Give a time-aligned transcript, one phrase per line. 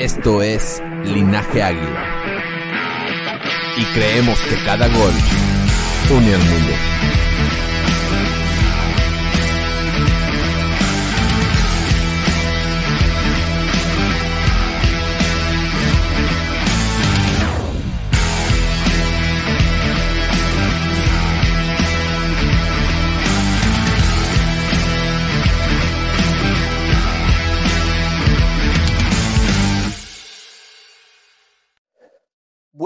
[0.00, 2.22] Esto es Linaje Águila.
[3.76, 5.12] Y creemos que cada gol
[6.16, 6.72] une al mundo.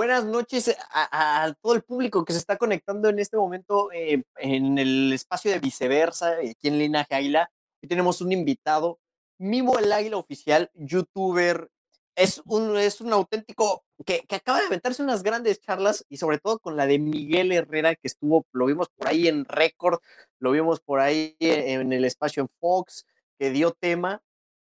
[0.07, 4.77] Buenas noches a, todo el público que se está conectando en este momento eh, en
[4.77, 7.51] el espacio de viceversa, eh, aquí en Linaje Águila.
[7.81, 9.01] y tenemos un invitado,
[9.39, 11.71] Mimo el Águila Oficial, youtuber.
[12.17, 16.39] Es un, es un auténtico que, que, acaba de aventarse unas grandes charlas y sobre
[16.39, 20.01] todo con la de Miguel Herrera, que estuvo, lo vimos por ahí en Record,
[20.39, 23.07] lo vimos por ahí en el espacio en Fox,
[23.39, 24.23] que dio tema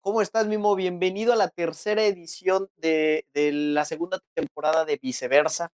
[0.05, 0.77] ¿Cómo estás, Mimo?
[0.77, 5.73] Bienvenido a la tercera edición de, la segunda temporada de Viceversa.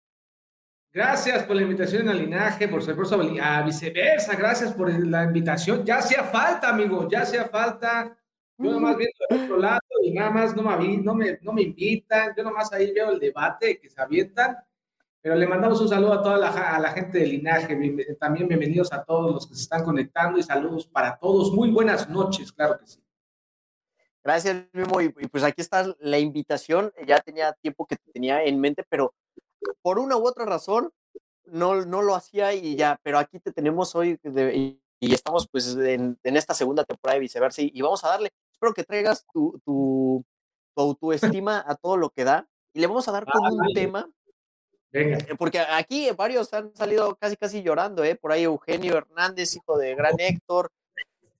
[0.94, 2.96] Gracias por la invitación al linaje, por ser
[3.42, 5.84] a viceversa, gracias por la invitación.
[5.84, 8.16] Ya hacía falta, amigo, ya hacía falta.
[8.60, 11.64] Yo nomás viendo al otro lado y nada más no me, no, me, no me
[11.64, 14.58] invitan, yo nomás ahí veo el debate que se avientan,
[15.22, 17.76] pero le mandamos un saludo a toda la, a la gente del linaje,
[18.20, 21.52] también bienvenidos a todos los que se están conectando y saludos para todos.
[21.52, 23.02] Muy buenas noches, claro que sí.
[24.24, 25.02] Gracias, Mimo.
[25.02, 26.94] Y, pues aquí está la invitación.
[27.06, 29.14] Ya tenía tiempo que tenía en mente, pero
[29.82, 30.92] por una u otra razón
[31.46, 34.20] no, no lo hacía y ya, pero aquí te tenemos hoy
[35.02, 38.32] y, estamos pues en, esta segunda temporada de viceversa y, vamos a darle.
[38.52, 40.26] Espero que traigas tu, tu,
[40.76, 44.10] tu autoestima a todo lo que da y le vamos a dar con un tema.
[44.92, 45.18] Venga.
[45.20, 48.16] Eh, porque aquí varios han salido casi casi llorando, ¿eh?
[48.16, 50.72] Por ahí Eugenio Hernández, hijo de Gran Héctor,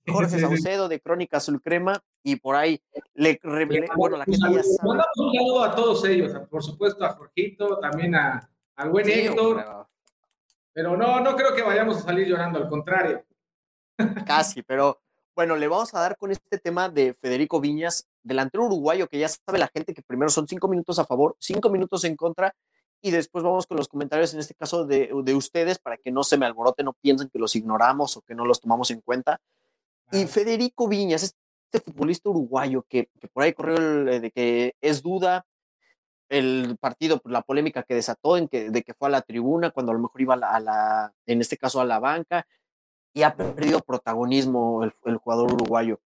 [0.06, 2.80] Jorge Saucedo de Crónica Azul Crema y por ahí
[3.14, 3.38] le
[3.96, 4.88] bueno, la gente ya sabe.
[4.88, 9.86] Mandamos un saludo a todos ellos, por supuesto a Jorgito, también a, al buen Héctor.
[10.72, 10.96] Pero...
[10.96, 13.24] no, no creo que vayamos a salir llorando, al contrario.
[14.26, 15.00] Casi, pero
[15.34, 19.28] bueno, le vamos a dar con este tema de Federico Viñas, delantero uruguayo, que ya
[19.28, 22.54] sabe la gente que primero son cinco minutos a favor, cinco minutos en contra,
[23.02, 26.24] y después vamos con los comentarios, en este caso de, de ustedes, para que no
[26.24, 29.40] se me alborote, no piensen que los ignoramos o que no los tomamos en cuenta.
[30.12, 35.46] Y Federico Viñas, este futbolista uruguayo que, por ahí corrió eh, de que es duda
[36.28, 39.70] el partido, por la polémica que desató en que, de que fue a la tribuna
[39.70, 42.46] cuando a lo mejor iba a la, en este caso a la banca,
[43.12, 46.00] y ha perdido protagonismo el, jugador uruguayo.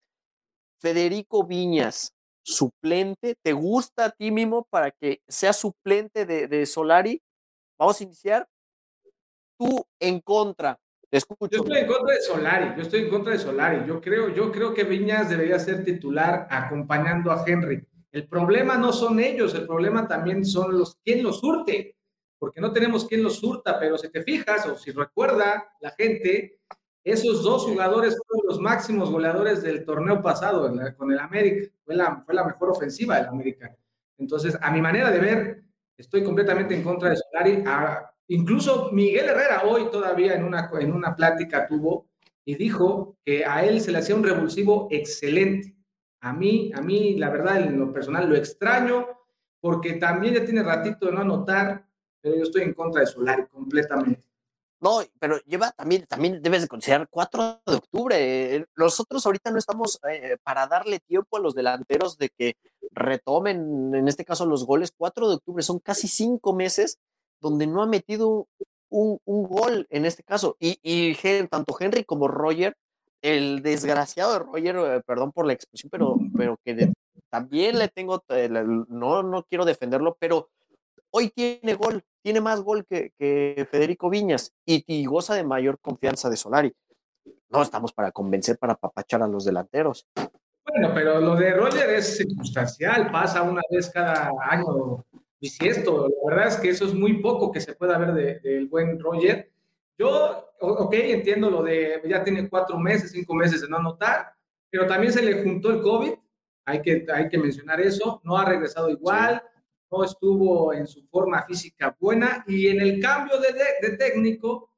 [0.78, 7.22] Federico Viñas, suplente, ¿te gusta a ti mismo para que sea suplente de, de Solari?
[7.78, 8.48] Vamos a iniciar.
[9.58, 10.78] Tú en contra,
[11.12, 13.86] yo estoy en contra de Solari, yo estoy en contra de Solari.
[13.86, 17.84] Yo creo, yo creo que Viñas debería ser titular acompañando a Henry.
[18.12, 21.96] El problema no son ellos, el problema también son los quien los surte,
[22.38, 26.60] porque no tenemos quien los surta, pero si te fijas o si recuerda la gente,
[27.02, 31.72] esos dos jugadores fueron los máximos goleadores del torneo pasado con el América.
[31.84, 33.74] Fue la, fue la mejor ofensiva del América.
[34.18, 35.62] Entonces, a mi manera de ver,
[35.96, 37.64] estoy completamente en contra de Solari.
[38.30, 42.06] Incluso Miguel Herrera hoy todavía en una, en una plática tuvo
[42.44, 45.74] y dijo que a él se le hacía un revulsivo excelente.
[46.20, 49.08] A mí, a mí, la verdad, en lo personal lo extraño
[49.60, 51.84] porque también ya tiene ratito de no anotar,
[52.20, 54.24] pero yo estoy en contra de Solari completamente.
[54.80, 58.66] No, pero lleva también, también debes de considerar 4 de octubre.
[58.76, 62.54] Nosotros ahorita no estamos eh, para darle tiempo a los delanteros de que
[62.92, 64.92] retomen, en este caso, los goles.
[64.96, 67.00] 4 de octubre son casi cinco meses
[67.40, 68.48] donde no ha metido
[68.90, 70.56] un, gol en este caso.
[70.58, 71.14] Y, y,
[71.48, 72.76] tanto Henry como Roger,
[73.22, 76.92] el desgraciado de Roger, eh, perdón por la expresión, pero, pero que
[77.30, 80.48] también le tengo, eh, no, no quiero defenderlo, pero
[81.10, 83.12] hoy tiene gol, tiene más gol que,
[83.70, 86.72] Federico Viñas y, goza de mayor confianza de Solari.
[87.48, 90.06] No estamos para convencer, para papachar a los delanteros.
[90.64, 95.04] Bueno, pero lo de Roger es circunstancial, pasa una vez cada año
[95.40, 98.68] y esto, la verdad es que eso es muy poco que se pueda ver del
[98.68, 99.50] buen Roger.
[99.98, 104.34] Yo, ok, entiendo lo de, ya tiene cuatro meses, cinco meses de no anotar,
[104.70, 106.12] pero también se le juntó el COVID,
[106.66, 109.42] hay que, hay que mencionar eso, no ha regresado igual,
[109.90, 112.44] no estuvo en su forma física buena.
[112.46, 114.69] Y en el cambio de, de, de técnico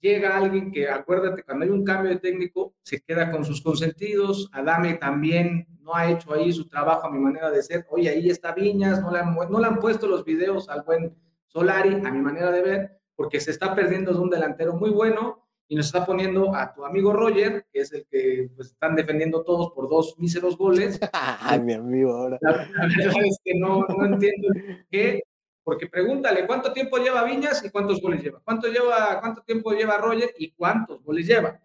[0.00, 4.48] llega alguien que, acuérdate, cuando hay un cambio de técnico, se queda con sus consentidos.
[4.52, 7.86] Adame también no ha hecho ahí su trabajo a mi manera de ser.
[7.90, 11.16] Oye, ahí está Viñas, no le han, no le han puesto los videos al buen
[11.46, 15.44] Solari, a mi manera de ver, porque se está perdiendo de un delantero muy bueno.
[15.70, 19.44] y nos está poniendo a tu amigo Roger, que es el que pues, están defendiendo
[19.44, 20.98] todos por dos míseros goles.
[21.12, 22.38] Ay, mi amigo, ahora.
[22.40, 24.48] La, verdad es que no, no entiendo
[24.90, 25.22] qué,
[25.68, 28.40] porque pregúntale cuánto tiempo lleva Viñas y cuántos goles lleva.
[28.42, 31.60] ¿Cuánto, lleva, cuánto tiempo lleva Roger y cuántos goles lleva?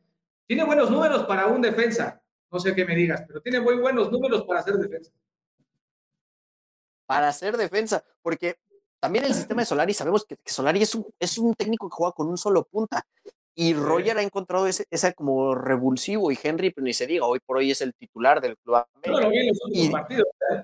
[0.45, 2.21] Tiene buenos números para un defensa.
[2.51, 5.09] No sé qué me digas, pero tiene muy buenos números para hacer defensa.
[7.05, 8.57] Para hacer defensa, porque
[8.99, 12.11] también el sistema de Solari, sabemos que, Solari es un, es un técnico que juega
[12.11, 13.07] con un solo punta.
[13.55, 17.39] Y Roger ha encontrado ese, ese como revulsivo y Henry, pero ni se diga, hoy
[17.39, 18.83] por hoy es el titular del club.
[19.05, 20.27] No lo vi en los últimos partidos.
[20.51, 20.63] ¿eh?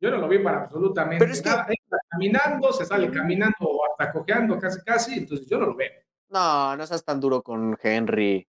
[0.00, 1.66] Yo no lo vi para absolutamente pero es que, nada.
[2.10, 5.90] caminando, se sale caminando o hasta cojeando casi casi, entonces yo no lo veo.
[6.28, 8.46] No, no seas tan duro con Henry.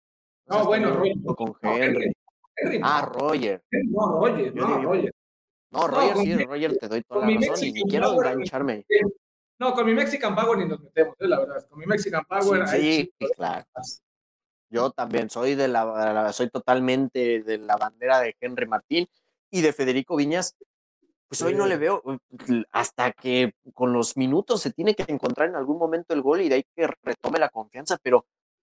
[0.46, 1.17] No, bueno, Roger.
[1.37, 2.12] Con Henry.
[2.56, 3.62] Henry, ah, Roger.
[3.70, 5.14] No, Roger, no, Roger.
[5.70, 8.87] No, Roger, sí, Roger, te doy toda la razón y ni quiero engancharme.
[9.58, 11.67] No, con mi Mexican Power ni nos metemos, es la verdad.
[11.69, 12.69] Con mi Mexican Power.
[12.69, 13.64] Sí, sí claro.
[14.70, 19.08] Yo también soy de la, soy totalmente de la bandera de Henry Martín
[19.50, 20.56] y de Federico Viñas.
[21.28, 22.02] Pues hoy no le veo
[22.72, 26.48] hasta que con los minutos se tiene que encontrar en algún momento el gol y
[26.48, 28.25] de ahí que retome la confianza, pero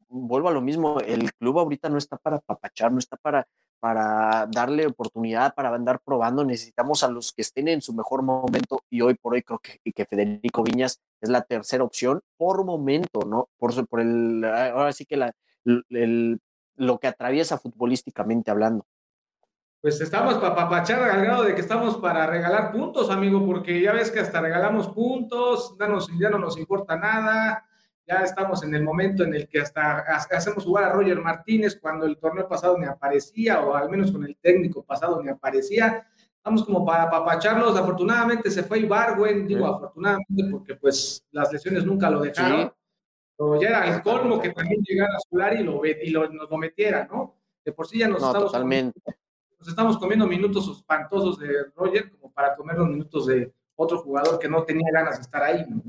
[0.08, 3.46] vuelvo a lo mismo, el club ahorita no está para papachar, no está para
[3.80, 6.44] para darle oportunidad, para andar probando.
[6.44, 9.78] Necesitamos a los que estén en su mejor momento y hoy por hoy creo que,
[9.92, 13.48] que Federico Viñas es la tercera opción por momento, ¿no?
[13.58, 15.32] Por, por el, ahora sí que la,
[15.64, 16.40] el,
[16.76, 18.86] lo que atraviesa futbolísticamente hablando.
[19.86, 23.92] Pues estamos para papachar al grado de que estamos para regalar puntos, amigo, porque ya
[23.92, 27.64] ves que hasta regalamos puntos, ya, nos, ya no nos importa nada,
[28.04, 29.98] ya estamos en el momento en el que hasta
[30.32, 34.24] hacemos jugar a Roger Martínez cuando el torneo pasado ni aparecía, o al menos con
[34.24, 36.04] el técnico pasado ni aparecía.
[36.36, 37.78] Estamos como para apapacharlos.
[37.78, 42.72] Afortunadamente se fue Ibarwen, digo afortunadamente porque pues las lesiones nunca lo dejaron.
[43.38, 46.50] Pero ya era el colmo que también llegara a Solari y, lo, y lo, nos
[46.50, 47.36] lo metiera, ¿no?
[47.64, 49.00] De por sí ya nos, estamos totalmente.
[49.00, 49.25] Comiendo,
[49.66, 54.38] nos estamos comiendo minutos espantosos de Roger como para comer los minutos de otro jugador
[54.38, 55.82] que no tenía ganas de estar ahí, ¿no?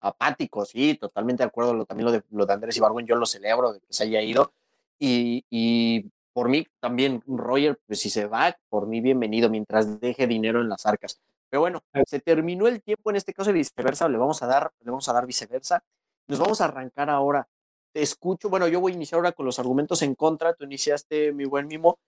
[0.00, 1.74] apático, sí, totalmente de acuerdo.
[1.74, 4.22] Lo, también lo de, lo de Andrés Ibargüen, yo lo celebro de que se haya
[4.22, 4.52] ido.
[4.96, 10.28] Y, y por mí también, Roger, pues si se va, por mí bienvenido, mientras deje
[10.28, 11.20] dinero en las arcas.
[11.50, 14.70] Pero bueno, se terminó el tiempo en este caso de viceversa, le vamos a dar,
[14.84, 15.82] le vamos a dar viceversa.
[16.28, 17.48] Nos vamos a arrancar ahora.
[17.90, 20.54] Te escucho, bueno, yo voy a iniciar ahora con los argumentos en contra.
[20.54, 21.98] Tú iniciaste, mi buen Mimo.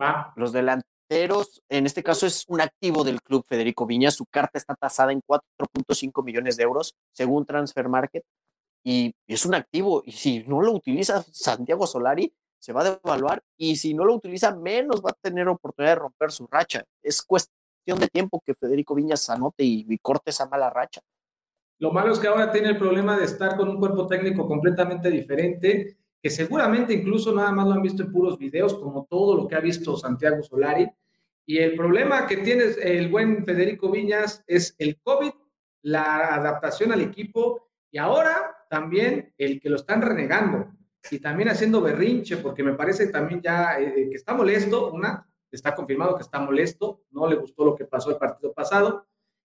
[0.00, 0.32] Va.
[0.36, 4.74] Los delanteros en este caso es un activo del club Federico Viña, su carta está
[4.74, 8.24] tasada en 4.5 millones de euros según Transfer Market
[8.82, 13.42] y es un activo y si no lo utiliza Santiago Solari se va a devaluar
[13.56, 16.82] y si no lo utiliza menos va a tener oportunidad de romper su racha.
[17.02, 21.02] Es cuestión de tiempo que Federico Viñas anote y, y corte esa mala racha.
[21.78, 25.10] Lo malo es que ahora tiene el problema de estar con un cuerpo técnico completamente
[25.10, 29.46] diferente que seguramente incluso nada más lo han visto en puros videos, como todo lo
[29.46, 30.90] que ha visto Santiago Solari.
[31.44, 35.32] Y el problema que tiene el buen Federico Viñas es el COVID,
[35.82, 40.72] la adaptación al equipo y ahora también el que lo están renegando
[41.10, 45.74] y también haciendo berrinche, porque me parece también ya eh, que está molesto, una, está
[45.74, 49.06] confirmado que está molesto, no le gustó lo que pasó el partido pasado,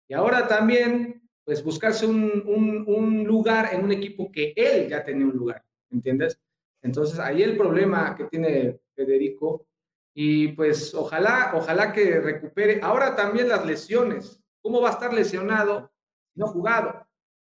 [0.07, 5.03] y ahora también, pues buscarse un, un, un lugar en un equipo que él ya
[5.03, 6.39] tenía un lugar, ¿entiendes?
[6.81, 9.67] Entonces, ahí el problema que tiene Federico,
[10.13, 12.79] y pues ojalá, ojalá que recupere.
[12.81, 14.41] Ahora también las lesiones.
[14.61, 15.91] ¿Cómo va a estar lesionado
[16.35, 17.07] no jugado?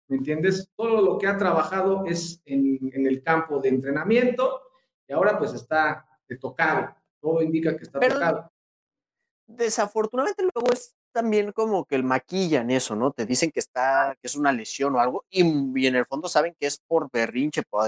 [0.08, 0.70] ¿Me entiendes?
[0.76, 4.62] Todo lo que ha trabajado es en, en el campo de entrenamiento
[5.08, 6.06] y ahora pues está
[6.40, 6.96] tocado.
[7.20, 8.52] Todo indica que está tocado.
[9.48, 13.12] Desafortunadamente luego es también como que el maquillan eso, ¿no?
[13.12, 16.56] Te dicen que está, que es una lesión o algo, y, en el fondo saben
[16.60, 17.80] que es por berrinche o,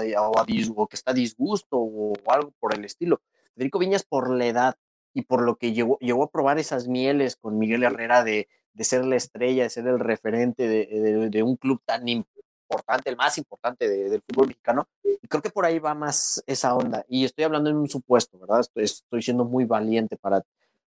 [0.76, 3.20] o, que está disgusto o, algo por el estilo.
[3.54, 4.76] Federico Viñas por la edad
[5.12, 8.84] y por lo que llegó, llegó a probar esas mieles con Miguel Herrera de, de
[8.84, 13.38] ser la estrella, de ser el referente de, de, un club tan importante, el más
[13.38, 14.88] importante del fútbol mexicano.
[15.02, 17.04] Y creo que por ahí va más esa onda.
[17.08, 18.60] Y estoy hablando en un supuesto, ¿verdad?
[18.60, 20.42] Estoy, estoy siendo muy valiente para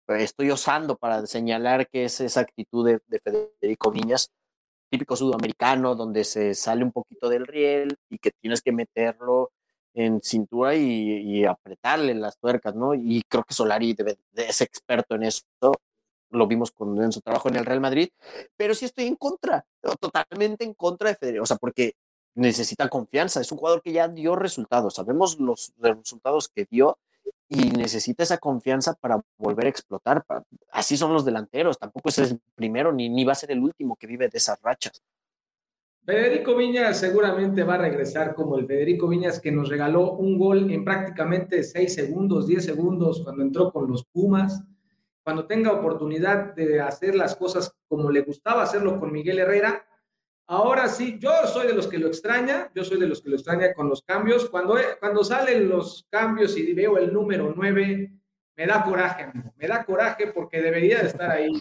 [0.08, 4.32] estoy osando para señalar que es esa actitud de, Federico Viñas,
[4.90, 9.52] típico sudamericano, donde se sale un poquito del riel y que tienes que meterlo
[9.94, 12.94] en cintura y, apretarle las tuercas, ¿no?
[12.96, 15.44] Y creo que Solari debe, es experto en eso.
[16.30, 18.10] Lo vimos con, en su trabajo en el Real Madrid,
[18.58, 19.66] pero sí estoy en contra,
[20.00, 21.96] totalmente en contra de Federico, o sea, porque
[22.36, 23.40] necesita confianza.
[23.42, 24.96] Es un jugador que ya dio resultados.
[24.96, 26.98] Sabemos los resultados que dio
[27.50, 30.24] y necesita esa confianza para volver a explotar.
[30.72, 33.96] Así son los delanteros, tampoco es el primero ni, ni va a ser el último
[33.96, 35.02] que vive de esas rachas.
[36.06, 40.70] Federico Viñas seguramente va a regresar como el Federico Viñas que nos regaló un gol
[40.70, 44.64] en prácticamente 6 segundos, 10 segundos cuando entró con los Pumas.
[45.24, 49.86] Cuando tenga oportunidad de hacer las cosas como le gustaba hacerlo con Miguel Herrera,
[50.54, 53.36] ahora sí, yo soy de los que lo extraña, yo soy de los que lo
[53.36, 54.50] extraña con los cambios.
[54.50, 58.12] Cuando, cuando salen los cambios y veo el número 9,
[58.56, 61.52] me da coraje, me da coraje porque debería de estar ahí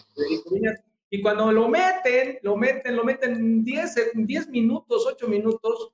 [1.09, 5.93] y cuando lo meten, lo meten, lo meten 10, 10 minutos, 8 minutos,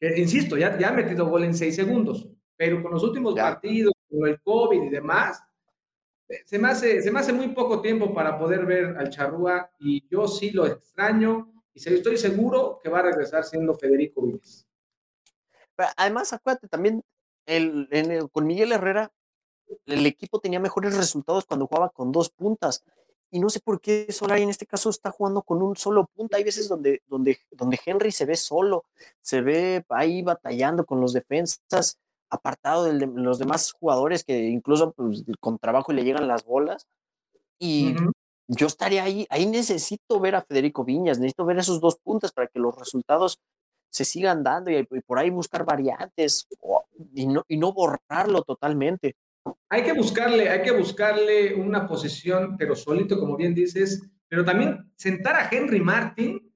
[0.00, 4.28] insisto, ya, ya ha metido gol en 6 segundos, pero con los últimos partidos, con
[4.28, 5.42] el COVID y demás,
[6.44, 10.06] se me, hace, se me hace muy poco tiempo para poder ver al Charrúa y
[10.10, 14.66] yo sí lo extraño y estoy seguro que va a regresar siendo Federico Vives.
[15.96, 17.02] Además, acuérdate también,
[17.46, 17.88] el,
[18.32, 19.12] con Miguel Herrera,
[19.86, 22.84] el equipo tenía mejores resultados cuando jugaba con dos puntas
[23.30, 26.36] y no sé por qué Solari en este caso está jugando con un solo punta.
[26.36, 28.84] Hay veces donde, donde, donde Henry se ve solo,
[29.20, 31.98] se ve ahí batallando con los defensas,
[32.28, 36.88] apartado de los demás jugadores que incluso pues, con trabajo le llegan las bolas.
[37.58, 37.94] Y
[38.52, 42.48] yo estaría ahí, ahí necesito ver a Federico Viñas, necesito ver esos dos puntas para
[42.48, 43.38] que los resultados
[43.90, 46.48] se sigan dando y, por ahí buscar variantes
[47.14, 49.14] y no, y no borrarlo totalmente.
[49.68, 54.92] Hay que buscarle, hay que buscarle una posición, pero solito, como bien dices, pero también
[54.96, 56.52] sentar a Henry Martin,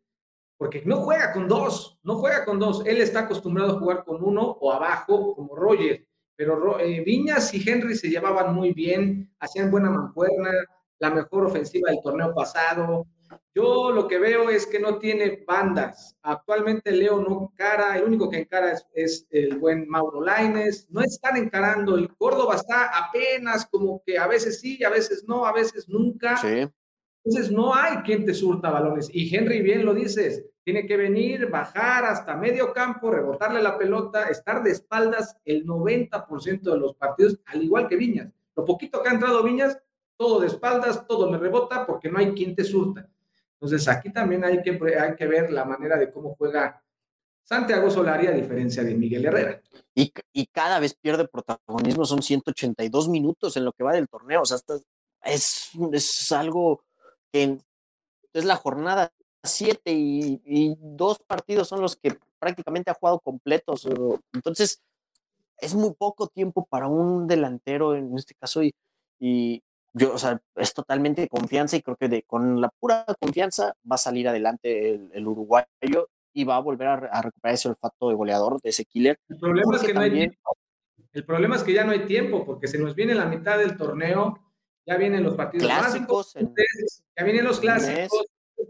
[0.56, 2.84] porque no juega con dos, no juega con dos.
[2.86, 6.04] Él está acostumbrado a jugar con uno o abajo, como Roger.
[6.36, 10.50] Pero eh, Viñas y Henry se llevaban muy bien, hacían buena mancuerna,
[10.98, 13.06] la mejor ofensiva del torneo pasado.
[13.54, 16.16] Yo lo que veo es que no tiene bandas.
[16.22, 20.88] Actualmente Leo no encara, el único que encara es, el buen Mauro Laines.
[20.90, 21.96] No están encarando.
[21.96, 26.36] El Córdoba está apenas como que a veces sí, a veces no, a veces nunca.
[27.24, 29.08] Entonces no hay quien te surta balones.
[29.12, 34.24] Y Henry bien lo dices, tiene que venir, bajar hasta medio campo, rebotarle la pelota,
[34.24, 38.32] estar de espaldas el 90% de los partidos, al igual que Viñas.
[38.56, 39.78] Lo poquito que ha entrado Viñas,
[40.16, 43.08] todo de espaldas, todo le rebota porque no hay quien te surta.
[43.54, 46.82] Entonces, aquí también hay que, hay que ver la manera de cómo juega
[47.42, 49.60] Santiago Solari a diferencia de Miguel Herrera.
[49.94, 54.42] Y, y, cada vez pierde protagonismo, son 182 minutos en lo que va del torneo,
[54.42, 54.58] o sea,
[55.22, 56.82] es, es algo
[57.32, 57.58] que
[58.32, 63.86] es la jornada 7 y, dos partidos son los que prácticamente ha jugado completos,
[64.32, 64.82] entonces
[65.58, 68.74] es muy poco tiempo para un delantero en este caso y,
[69.96, 73.94] yo, o sea, es totalmente confianza y creo que de, con la pura confianza va
[73.94, 78.60] a salir adelante el, uruguayo y va a volver a, recuperar ese olfato de goleador,
[78.60, 79.20] de ese killer.
[79.28, 80.36] El problema es que no hay.
[81.12, 83.76] El problema es que ya no hay tiempo, porque se nos viene la mitad del
[83.76, 84.36] torneo,
[84.84, 88.26] ya vienen los partidos clásicos, ya vienen los clásicos,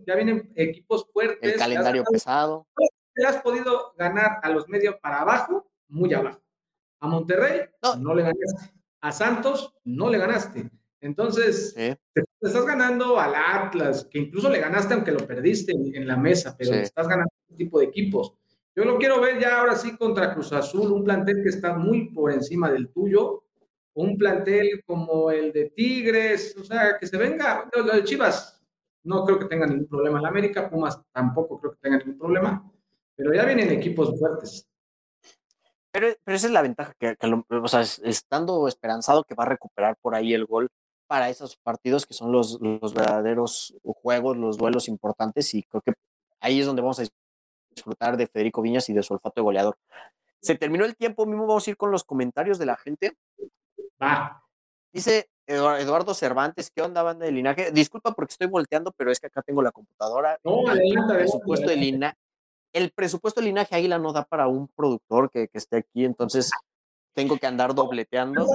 [0.06, 1.54] ya vienen equipos fuertes.
[1.54, 2.66] El calendario pesado.
[3.14, 6.42] Te has podido ganar a los medios para abajo, muy abajo.
[7.00, 8.74] A Monterrey no, no le ganaste.
[9.00, 10.70] A Santos no le ganaste.
[11.04, 11.98] Entonces, te,
[12.40, 16.72] estás ganando al Atlas, que incluso le ganaste aunque lo perdiste en, la mesa, pero
[16.76, 18.32] estás ganando este tipo de equipos.
[18.74, 22.08] Yo lo quiero ver ya ahora sí contra Cruz Azul, un plantel que está muy
[22.08, 23.44] por encima del tuyo,
[23.92, 28.58] un plantel como el de Tigres, o sea, que se venga, lo de Chivas,
[29.02, 30.20] no creo que tenga ningún problema.
[30.20, 32.72] En América, Pumas tampoco creo que tenga ningún problema,
[33.14, 34.66] pero ya vienen equipos fuertes.
[35.92, 37.14] Pero, pero esa es la ventaja, que,
[37.50, 40.70] o sea, estando esperanzado que va a recuperar por ahí el gol,
[41.14, 45.92] para esos partidos que son los, los verdaderos juegos, los duelos importantes y creo que
[46.40, 47.04] ahí es donde vamos a
[47.70, 49.78] disfrutar de Federico Viñas y de su olfato de goleador.
[50.42, 53.16] Se terminó el tiempo, mismo vamos a ir con los comentarios de la gente.
[54.02, 54.42] Va.
[54.92, 57.70] Dice Eduardo Cervantes, ¿qué onda banda de linaje?
[57.70, 60.40] Disculpa porque estoy volteando, pero es que acá tengo la computadora.
[60.42, 62.16] No, el, presupuesto de linaje,
[62.72, 66.50] el presupuesto de linaje águila no da para un productor que, que esté aquí, entonces
[67.14, 68.46] tengo que andar dobleteando.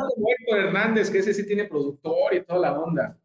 [0.47, 3.17] Hernández, que ese sí tiene productor y toda la onda.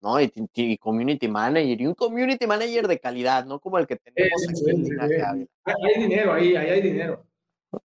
[0.00, 4.46] No, y, community manager, y un community manager de calidad, no como el que tenemos
[4.48, 7.24] aquí en Hay, hay dinero ahí, ahí hay dinero.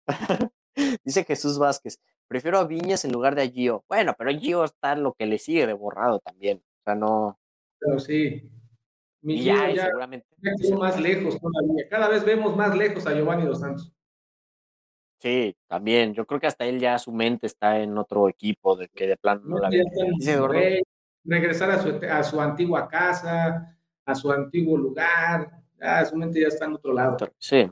[1.05, 3.85] Dice Jesús Vázquez, prefiero a Viñas en lugar de a Gio.
[3.87, 6.57] Bueno, pero Gio está lo que le sigue de borrado también.
[6.57, 7.39] O sea, no.
[7.79, 8.49] Pero sí.
[9.21, 10.27] Mi ya, ya, seguramente.
[10.77, 11.87] más lejos todavía.
[11.89, 13.93] Cada vez vemos más lejos a Giovanni Dos Santos.
[15.21, 16.15] Sí, también.
[16.15, 19.17] Yo creo que hasta él ya su mente está en otro equipo de que de
[19.17, 20.81] plano no, la ve.
[21.23, 25.51] regresar a su, a su antigua casa, a su antiguo lugar.
[25.79, 27.17] Ya su mente ya está en otro lado.
[27.37, 27.69] Sí.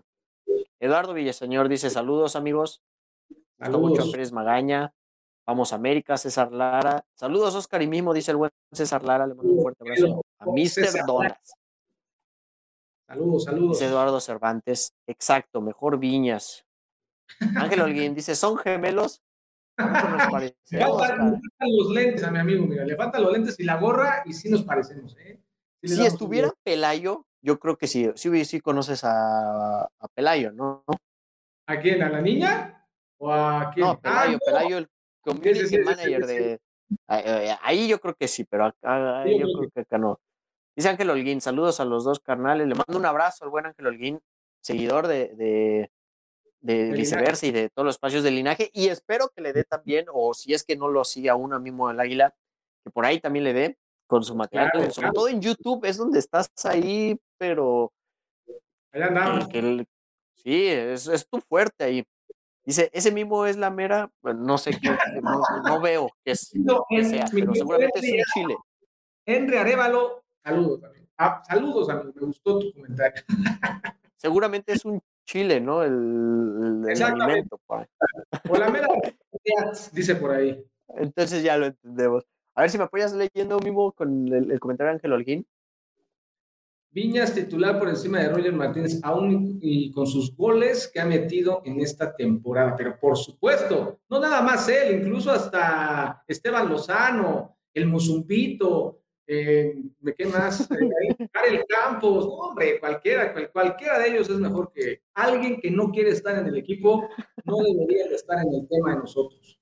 [0.79, 2.83] Eduardo Villaseñor dice: Saludos, amigos.
[3.57, 3.81] Saludos.
[3.81, 4.93] mucho Pérez Magaña.
[5.47, 7.03] Vamos a América, César Lara.
[7.15, 9.25] Saludos, Oscar y Mimo, dice el buen César Lara.
[9.25, 11.07] Le mando un fuerte abrazo a Mr.
[11.07, 11.55] Donas.
[13.07, 13.79] Saludos, saludos.
[13.79, 14.93] Dice Eduardo Cervantes.
[15.07, 16.63] Exacto, mejor Viñas.
[17.55, 19.21] Ángel Holguín dice, ¿son gemelos?
[19.77, 19.87] Nos
[20.27, 21.29] Le parecemos, faltan, cara.
[21.31, 24.23] le faltan los lentes a mi amigo, mira, le faltan los lentes y la gorra
[24.25, 25.39] y sí nos parecemos, ¿eh?
[25.81, 28.09] Sí Si estuviera Pelayo, yo creo que sí.
[28.15, 30.83] Sí, sí conoces a, a Pelayo, ¿no?
[31.67, 32.03] ¿A quién?
[32.03, 32.85] ¿A la niña?
[33.17, 33.85] ¿O a quién?
[33.87, 34.45] No, Pelayo, Ah.
[34.45, 34.89] Pelayo, el
[35.21, 36.59] community sí, sí, manager de.
[37.07, 40.19] Ahí- yo creo que sí, pero acá yo creo creo que acá no.
[40.75, 42.67] Dice Ángel Holguín, saludos a los dos carnales.
[42.67, 44.19] Le mando un abrazo al buen Ángel Holguín,
[44.61, 45.91] seguidor de, de,
[46.61, 48.69] de viceversa y de todos los espacios de linaje.
[48.73, 51.59] Y espero que le dé también, o si es que no lo sigue aún a
[51.59, 52.33] Mimo del Águila,
[52.83, 54.71] que por ahí también le dé con su material.
[54.71, 55.13] Claro, sobre claro.
[55.13, 57.91] todo en YouTube es donde estás ahí, pero
[58.91, 59.45] Allá andamos.
[59.47, 59.87] que- que el-
[60.35, 62.03] sí, es, es tu fuerte ahí.
[62.65, 64.89] Dice, ese mimo es la mera, bueno, no sé qué,
[65.21, 68.57] no, no veo que, es, No, que en- sea, pero seguramente es un chile.
[69.25, 71.07] Henry Arevalo, saludos también.
[71.17, 73.23] Ah, saludos, amigo, me gustó tu comentario.
[74.17, 75.83] Seguramente es un chile, ¿no?
[75.83, 77.59] El, el- alimento.
[77.67, 78.87] O la mera
[79.93, 80.63] dice por ahí.
[80.97, 82.25] Entonces ya lo entendemos.
[82.55, 85.47] A ver si me apoyas leyendo mimo con el, el comentario de Ángel Holguín.
[86.91, 91.61] Viñas titular por encima de Roger Martínez, aún y con sus goles que ha metido
[91.63, 92.75] en esta temporada.
[92.75, 98.98] Pero por supuesto, no nada más él, incluso hasta Esteban Lozano, el Musumbito,
[99.31, 100.67] eh, ¿de qué más?
[100.71, 105.69] Eh, Karel Campos, no, hombre, cualquiera, cual- cualquiera de ellos es mejor que alguien que
[105.69, 107.07] no quiere estar en el equipo,
[107.45, 109.59] no debería de estar en el tema de nosotros.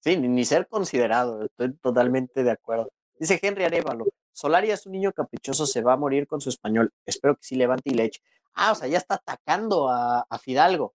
[0.00, 2.90] Sí, ni, ni ser considerado, estoy totalmente de acuerdo.
[3.18, 6.90] Dice Henry Arevalo, Solari es un niño caprichoso, se va a morir con su español.
[7.06, 8.20] Espero que sí levante y le eche.
[8.54, 10.94] Ah, o sea, ya está atacando a, a Fidalgo.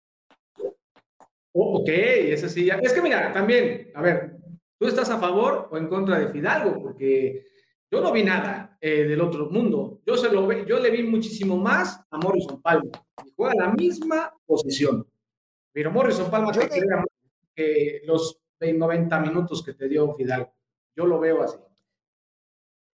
[1.52, 2.66] Oh, ok, ese sí.
[2.66, 4.36] ya- Es que mira, también, a ver,
[4.78, 6.80] ¿tú estás a favor o en contra de Fidalgo?
[6.80, 7.46] Porque
[7.90, 10.00] yo no vi nada eh, del otro mundo.
[10.04, 12.90] Yo, se lo ve, yo le vi muchísimo más a Morrison Palma.
[13.24, 15.06] Y juega la misma posición.
[15.72, 16.58] Pero Morrison Palma más
[17.54, 20.52] que los 90 minutos que te dio Fidalgo.
[20.94, 21.58] Yo lo veo así.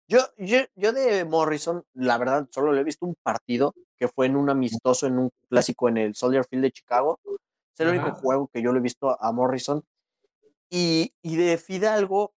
[0.08, 4.26] Yo, yo, yo de Morrison, la verdad, solo le he visto un partido que fue
[4.26, 7.20] en un amistoso, en un clásico en el Soldier Field de Chicago.
[7.26, 9.84] Es el único juego que yo le he visto a Morrison.
[10.70, 12.34] Y, y de Fidalgo,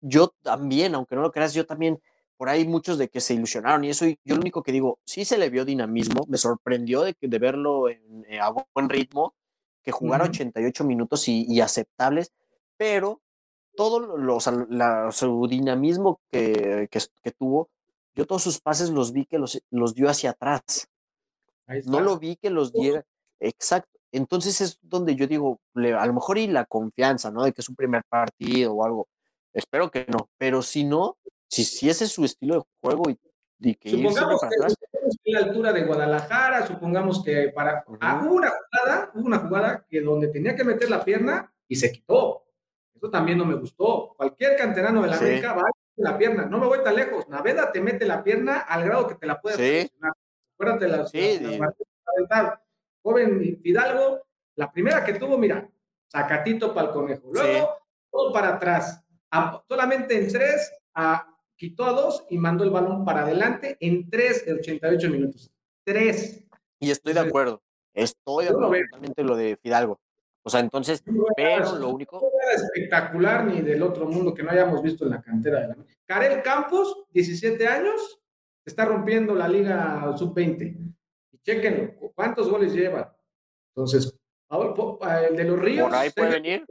[0.00, 2.00] yo también, aunque no lo creas, yo también,
[2.36, 4.98] por ahí muchos de que se ilusionaron y eso, y yo lo único que digo,
[5.04, 9.34] sí se le vio dinamismo, me sorprendió de, de verlo en- eh, a buen ritmo,
[9.82, 10.30] que jugara Ujú.
[10.32, 12.32] 88 minutos y, y aceptables,
[12.76, 13.20] pero
[13.76, 17.68] todo lo, lo- o sea, la- su dinamismo que, que, que tuvo,
[18.14, 20.88] yo todos sus pases los vi que los, los dio hacia atrás
[21.86, 23.04] no lo vi que los diera.
[23.38, 23.89] Exacto.
[24.12, 27.44] Entonces es donde yo digo, le- a lo mejor y la confianza, ¿no?
[27.44, 29.08] De que es un primer partido o algo.
[29.52, 30.28] Espero que no.
[30.38, 31.16] Pero si no,
[31.48, 33.18] si, si ese es su estilo de juego y,
[33.60, 34.74] y que Supongamos para que, atrás,
[35.24, 40.00] la altura de Guadalajara, supongamos que para ah, hubo una jugada, hubo una jugada que
[40.00, 42.44] donde tenía que meter la pierna y se quitó.
[42.94, 44.14] Eso también no me gustó.
[44.16, 45.24] Cualquier canterano de la Sí.
[45.24, 46.46] América va a meter la pierna.
[46.46, 47.28] No me voy tan lejos.
[47.28, 49.90] Naveda te mete la pierna al grado que te la puedes Sí.
[50.56, 51.74] Acuérdate las, Sí, las- las
[53.02, 54.20] Joven Fidalgo,
[54.56, 55.68] la primera que tuvo, mira,
[56.08, 57.30] sacatito para el conejo.
[57.32, 57.66] Luego, Sí.
[58.10, 59.02] todo para atrás.
[59.30, 64.08] A- solamente en tres, a- quitó a dos y mandó el balón para adelante en
[64.10, 65.50] tres de 88 minutos.
[65.84, 66.44] Tres.
[66.82, 67.62] y estoy de acuerdo.
[67.92, 70.00] Estoy de acuerdo totalmente lo de Fidalgo.
[70.42, 71.02] O sea, entonces,
[71.36, 75.10] pero lo único, No era espectacular ni del otro mundo que no hayamos visto en
[75.10, 78.18] la cantera de la Karel Campos, 17 años,
[78.64, 80.76] está rompiendo la liga sub-20.
[81.44, 83.16] Chequenlo, ¿cuántos goles lleva?
[83.74, 84.14] Entonces,
[84.50, 86.66] el de los Ríos, por ahí puede Sergio, venir.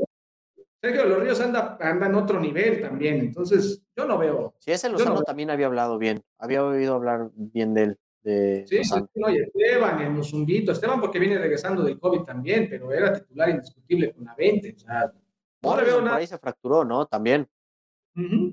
[0.81, 3.19] Sergio de los Ríos anda, anda en otro nivel también.
[3.19, 4.53] Entonces, yo no veo.
[4.59, 5.23] Si ese no Lozano veo.
[5.23, 6.21] también había hablado bien.
[6.37, 10.99] Había oído hablar bien de él, de Sí, sí, no, y Esteban, el Musumbito, Esteban
[11.01, 14.75] porque viene regresando del COVID también, pero era titular indiscutible con la 20.
[14.75, 15.13] O sea,
[15.61, 16.17] no le veo por nada.
[16.17, 17.05] ahí se fracturó, ¿no?
[17.05, 17.47] También.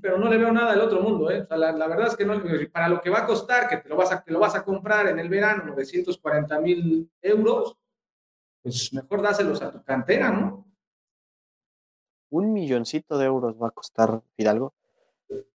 [0.01, 1.41] Pero no le veo nada del otro mundo, ¿eh?
[1.41, 2.41] O sea, la, la verdad es que no,
[2.71, 4.63] para lo que va a costar, que te lo vas a, que lo vas a
[4.63, 7.77] comprar en el verano, 940 mil euros,
[8.63, 10.67] pues mejor dáselos a tu cantera, ¿no?
[12.29, 14.73] un milloncito de euros va a costar Fidalgo.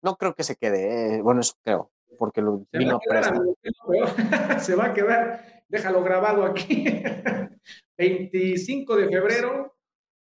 [0.02, 3.00] No creo que se quede, eh, bueno, eso creo, porque lo Se vino
[4.60, 6.84] se va a quedar, déjalo grabado aquí.
[7.96, 9.76] 25 de febrero,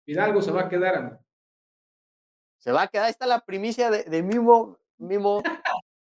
[0.06, 1.19] Hidalgo se va a quedar.
[2.63, 5.43] Se va a quedar, ahí está la primicia de, de Mimo, Mimo,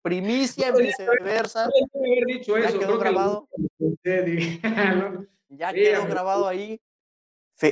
[0.03, 3.47] primicia en viceversa, haber dicho Ya eso, quedó que grabado.
[5.49, 6.79] Ya quedó grabado ahí.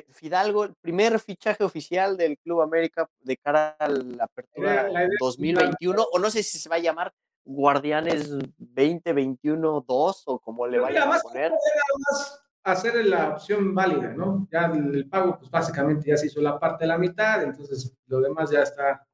[0.09, 5.03] Fidalgo, el primer fichaje oficial del Club América de cara a la apertura Era la
[5.05, 7.13] idea 2021, o no sé si se va a llamar
[7.45, 11.51] Guardianes 2021 2 o como le vayan a poner.
[11.51, 14.47] Más hacer la opción válida, ¿no?
[14.51, 18.19] Ya el, pago, pues básicamente ya se hizo la parte de la mitad, entonces lo
[18.19, 19.05] demás ya está.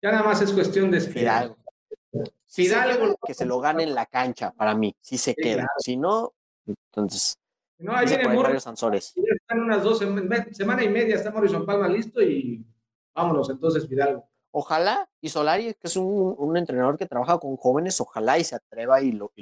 [0.00, 1.56] Ya nada más es cuestión de Fidalgo.
[2.44, 5.66] Si Fidalgo, que se lo gane en la cancha, para mí, si se queda.
[5.78, 6.34] Si no,
[6.66, 7.38] entonces.
[7.78, 8.60] No, ahí viene Morrison.
[8.60, 9.14] Sansores.
[9.16, 12.64] Están unas dos semanas y media, está Morrison Palma listo y
[13.14, 18.38] vámonos entonces, Fidalgo ojalá, y Solari, que es un, entrenador que trabaja con jóvenes, ojalá
[18.38, 19.32] y se atreva y, lo,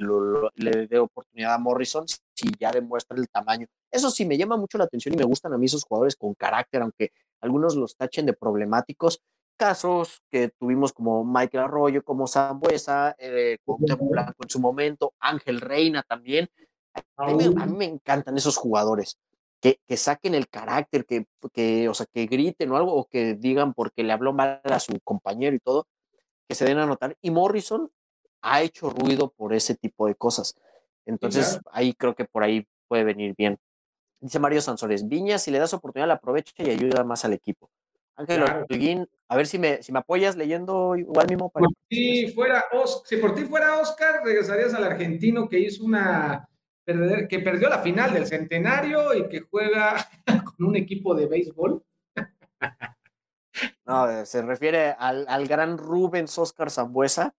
[0.55, 2.05] le dé oportunidad a Morrison
[2.41, 3.67] si ya demuestra el tamaño.
[3.89, 6.33] Eso sí, me llama mucho la atención y me gustan a mí esos jugadores con
[6.33, 9.21] carácter, aunque algunos los tachen de problemáticos.
[9.57, 16.03] Casos que tuvimos como Michael Arroyo, como Zambuesa, eh, Blanco en su momento, Ángel Reina
[16.03, 16.49] también.
[17.15, 19.17] a mí me encantan esos jugadores
[19.61, 23.73] que, saquen el carácter, que, que, o sea, que griten o algo, o que digan
[23.73, 25.87] porque le habló mal a su compañero y todo,
[26.49, 27.15] que se den a notar.
[27.21, 27.91] Y Morrison
[28.41, 30.55] ha hecho ruido por ese tipo de cosas.
[31.05, 33.57] Entonces, ahí creo que por ahí puede venir bien.
[34.19, 37.69] Dice Mario Sansores, Viña, si le das oportunidad, la aprovecha y ayuda más al equipo.
[38.15, 38.43] Ángel
[39.27, 41.49] a ver si me, si me apoyas leyendo igual mismo.
[41.49, 42.65] Para si, fuera,
[43.05, 46.47] si por ti fuera Oscar, regresarías al argentino que hizo una
[47.29, 49.95] que perdió la final del centenario y que juega
[50.57, 51.81] con un equipo de béisbol.
[53.85, 57.33] No, se refiere al, gran Rubens Oscar Zambuesa,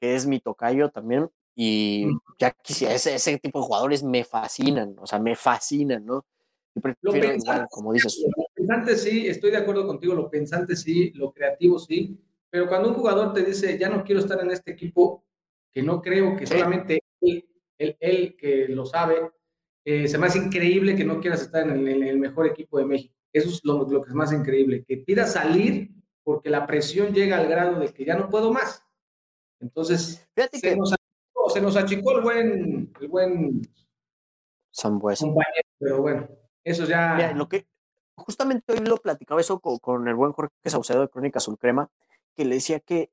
[0.00, 2.06] que es mi tocayo también, y
[2.38, 6.24] ya quisiera, ese, ese tipo de jugadores me fascinan, o sea, me fascinan, ¿no?
[6.72, 8.24] Yo prefiero igual, como dices.
[8.24, 12.16] Lo pensante sí, estoy de acuerdo contigo, lo pensante sí, lo creativo sí,
[12.48, 15.24] pero cuando un jugador te dice, ya no quiero estar en este equipo,
[15.72, 19.16] que no creo que solamente él, que lo sabe,
[19.84, 23.16] eh, se me hace increíble que no quieras estar en el, mejor equipo de México.
[23.32, 25.90] Eso es lo, que es más increíble, que pidas salir
[26.22, 28.84] porque la presión llega al grado de que ya no puedo más.
[29.58, 30.24] Entonces,
[31.48, 33.62] se, nos achicó, el buen, el buen
[34.82, 36.28] compañero, pero bueno,
[36.64, 37.32] eso ya...
[37.34, 37.66] lo que,
[38.14, 41.90] justamente hoy lo platicaba eso con, con el buen Jorge Saucedo de Crónica Azul Crema,
[42.36, 43.10] que le decía que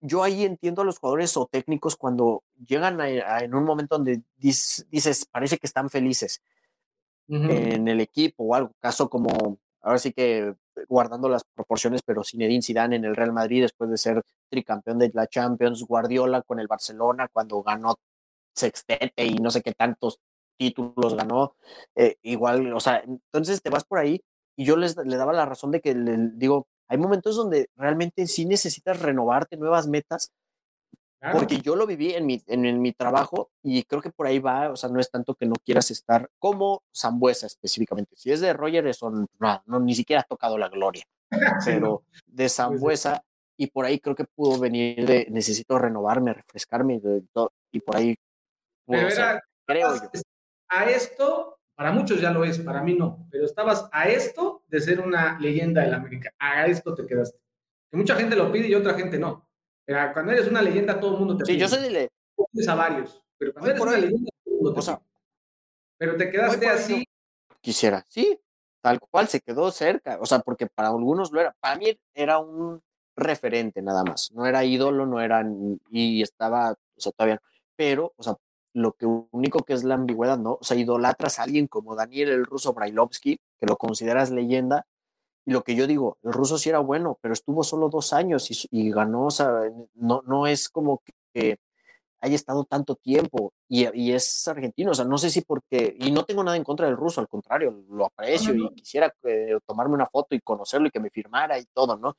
[0.00, 5.26] yo ahí entiendo a los jugadores o técnicos cuando llegan en un momento donde dices,
[5.30, 6.42] parece que están felices
[7.26, 10.54] en el equipo o algo, caso como, ahora sí que
[10.88, 14.22] guardando las proporciones, pero Zinedine Zidane en el Real Madrid después de ser
[14.54, 17.96] tricampeón de la Champions, Guardiola con el Barcelona cuando ganó
[18.54, 20.20] sextete y no sé qué tantos
[20.56, 21.56] títulos ganó,
[21.96, 24.20] eh, igual, o sea, entonces te vas por ahí
[24.56, 28.28] y yo les le daba la razón de que le digo, hay momentos donde realmente
[28.28, 30.30] sí necesitas renovarte nuevas metas,
[31.32, 34.70] porque yo lo viví en mi, en, mi trabajo y creo que por ahí va,
[34.70, 38.14] o sea, no es tanto que no quieras estar como Zambuesa específicamente.
[38.14, 41.04] Si es de Roger, eso no, no ni siquiera ha tocado la gloria,
[41.64, 43.24] pero de Zambuesa
[43.56, 47.00] y por ahí creo que pudo venir de necesito renovarme, refrescarme
[47.72, 48.16] y, por ahí
[48.86, 50.10] creo yo.
[50.68, 54.80] A esto para muchos ya lo es, para mí no, pero estabas a esto de
[54.80, 56.32] ser una leyenda del América.
[56.38, 57.38] A esto te quedaste.
[57.90, 59.48] Que mucha gente lo pide y otra gente no.
[59.84, 61.54] Pero cuando eres una leyenda, todo el mundo te pide.
[61.54, 62.10] Sí, yo soy de le...
[62.68, 64.98] a varios, pero cuando eres una leyenda, todo el mundo te pide.
[65.98, 67.04] Pero te quedaste así.
[67.60, 68.38] Quisiera, sí,
[68.80, 70.18] tal cual se quedó cerca.
[70.20, 71.56] O sea, porque para algunos lo era.
[71.58, 72.80] Para mí era un
[73.16, 74.30] referente nada más.
[74.32, 75.44] No era ídolo, no era.
[75.90, 77.40] Y estaba, o sea, todavía.
[77.76, 78.36] Pero, o sea,
[78.72, 80.58] lo que único que es la ambigüedad, ¿no?
[80.60, 84.86] O sea, idolatras a alguien como Daniel el ruso Brailovsky, que lo consideras leyenda,
[85.46, 88.48] y lo que yo digo, el ruso sí era bueno, pero estuvo solo dos años
[88.70, 89.50] y, ganó, o sea,
[89.94, 91.58] no, no es como que
[92.24, 96.24] haya estado tanto tiempo y, es argentino, o sea, no sé si porque, y no
[96.24, 100.06] tengo nada en contra del ruso, al contrario, lo aprecio y quisiera eh, tomarme una
[100.06, 102.16] foto y conocerlo y que me firmara y todo, ¿no?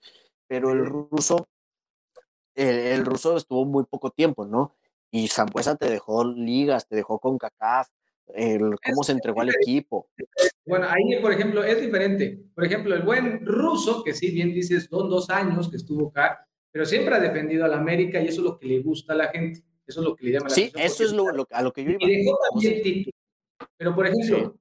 [0.48, 1.48] Pero el ruso,
[2.56, 4.76] el ruso estuvo muy poco tiempo, ¿no?
[5.12, 7.90] Y Zambuesa te dejó ligas, te dejó con CACAF,
[8.28, 10.10] cómo se entregó al equipo.
[10.66, 12.44] Bueno, ahí, por ejemplo, es diferente.
[12.54, 16.48] Por ejemplo, el buen ruso, que sí, bien dices, son dos años que estuvo acá,
[16.72, 19.18] pero siempre ha defendido a la América y eso es lo que le gusta a
[19.18, 19.64] la gente.
[19.88, 21.92] Eso es lo que le llama la Sí, eso es lo, a lo que yo
[21.92, 22.00] iba.
[22.02, 23.16] Y dejó también título.
[23.78, 24.58] Pero, por ejemplo,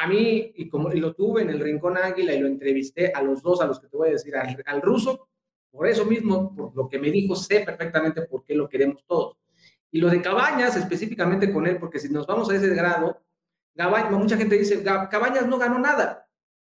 [0.00, 3.42] a mí, y como lo tuve en el Rincón Águila y lo entrevisté a los
[3.42, 5.28] dos, a los que te voy a decir, al, al ruso,
[5.70, 9.36] por eso mismo, por lo que me dijo, sé perfectamente por qué lo queremos todos.
[9.90, 13.20] Y lo de Cabañas, específicamente con él, porque si nos vamos a ese grado,
[14.10, 16.28] mucha gente dice, Cabañas no ganó nada.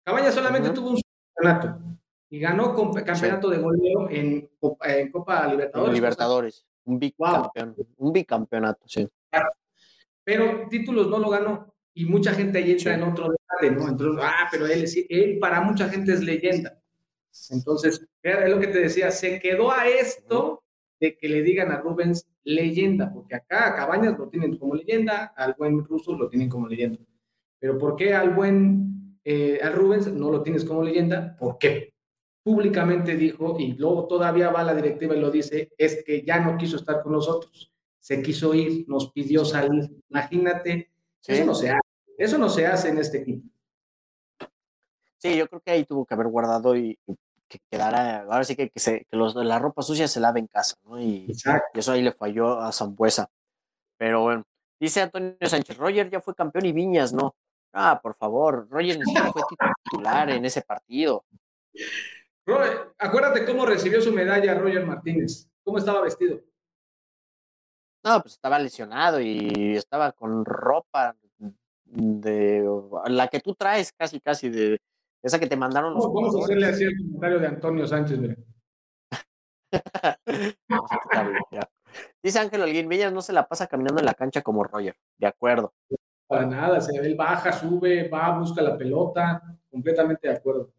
[0.04, 1.00] Cabañas solamente tuvo un
[1.35, 1.81] campeonato
[2.31, 5.94] y ganó campeonato de goleo en, Copa Libertadores.
[5.94, 9.09] Libertadores, un bicampeón, un bicampeonato, sí.
[10.24, 13.88] Pero títulos no lo ganó y mucha gente ahí entra en otro debate, ¿no?
[13.88, 16.80] Entonces, ah, pero él, él para mucha gente es leyenda.
[17.50, 20.62] Entonces, es lo que te decía, se quedó a esto
[21.00, 25.32] de que le digan a Rubens leyenda, porque acá a Cabañas lo tienen como leyenda,
[25.37, 27.00] al buen Russo lo tienen como leyenda.
[27.58, 31.37] Pero ¿por qué al buen, eh, al Rubens no lo tienes como leyenda?
[31.37, 31.94] Porque
[32.44, 36.56] públicamente dijo, y luego todavía va la directiva y lo dice, es que ya no
[36.56, 39.90] quiso estar con nosotros, se quiso ir, nos pidió salir.
[40.08, 40.92] Imagínate,
[41.26, 41.88] eso no se hace,
[42.18, 43.48] eso no se hace en este equipo.
[45.18, 46.98] Sí, yo creo que ahí tuvo que haber guardado y,
[47.48, 50.48] que quedara, ahora sí que, que, se, que los, la ropa sucia se lave en
[50.48, 51.00] casa, ¿no?
[51.00, 51.33] Y, y,
[51.78, 53.31] eso ahí le falló a Zambuesa.
[53.96, 54.44] Pero bueno,
[54.78, 57.35] dice Antonio Sánchez, Roger ya fue campeón y Viñas, ¿no?
[57.72, 59.42] Ah, por favor, Roger siquiera fue
[59.85, 61.24] titular en ese partido.
[62.46, 66.40] Roger, acuérdate cómo recibió su medalla Roger Martínez, cómo estaba vestido.
[68.04, 71.16] No, pues estaba lesionado y estaba con ropa
[71.90, 72.64] de
[73.07, 74.81] la que tú traes casi, casi de,
[75.22, 76.12] esa que te mandaron los.
[76.12, 78.37] Vamos a hacerle así el comentario de Antonio Sánchez, mira.
[82.22, 84.96] Dice Ángel Alguín, Villas no se la pasa caminando en la cancha como Roger.
[85.18, 85.72] De acuerdo.
[86.27, 89.42] Para nada, se, él baja, sube, va, busca la pelota.
[89.70, 90.70] Completamente de acuerdo.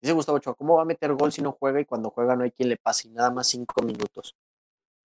[0.00, 2.44] Dice Gustavo Ochoa, ¿cómo va a meter gol si no juega y cuando juega no
[2.44, 4.36] hay quien le pase y nada más cinco minutos?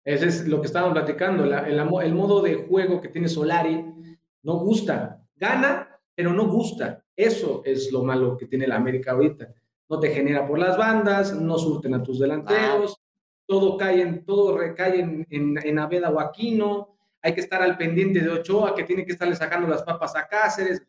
[0.04, 1.44] Ese es lo que estábamos platicando.
[1.44, 5.22] el, el modo de juego que tiene Solari no gusta.
[5.36, 7.04] Gana, pero no gusta.
[7.16, 9.54] Eso es lo malo que tiene la América ahorita.
[9.90, 13.02] No te genera por las bandas, no surten a tus delanteros,
[13.46, 18.22] todo cae en, todo recae en, en, Aveda o Aquino, hay que estar al pendiente
[18.22, 20.82] de Ochoa, que tiene que estarle sacando las papas a Cáceres.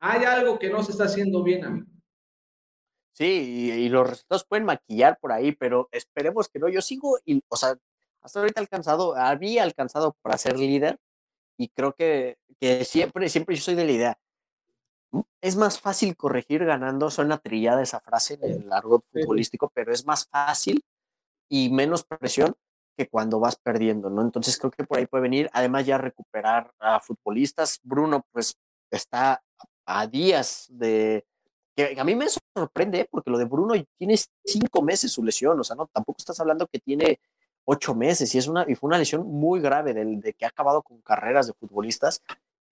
[0.00, 1.86] hay algo que no se está haciendo bien, amigo.
[3.12, 6.68] Sí, y, los resultados pueden maquillar por ahí, pero esperemos que no.
[6.68, 7.76] Yo sigo, y, o sea,
[8.22, 10.98] hasta ahorita alcanzado, había alcanzado para ser líder,
[11.60, 14.18] y creo que, que siempre, siempre yo soy de la idea,
[15.42, 20.06] es más fácil corregir ganando, suena trillada esa frase en el largo futbolístico, pero es
[20.06, 20.82] más fácil
[21.50, 22.54] y menos presión
[22.96, 24.22] que cuando vas perdiendo, ¿no?
[24.22, 27.78] Entonces creo que por ahí puede venir, además ya recuperar a futbolistas.
[27.82, 28.56] Bruno, pues
[28.90, 29.42] está
[29.84, 31.26] a días de,
[31.76, 33.08] que a mí me sorprende, ¿eh?
[33.10, 36.66] porque lo de Bruno tiene cinco meses su lesión, o sea, no, tampoco estás hablando
[36.68, 37.20] que tiene
[37.64, 40.48] ocho meses y es una, y fue una lesión muy grave de, de que ha
[40.48, 42.22] acabado con carreras de futbolistas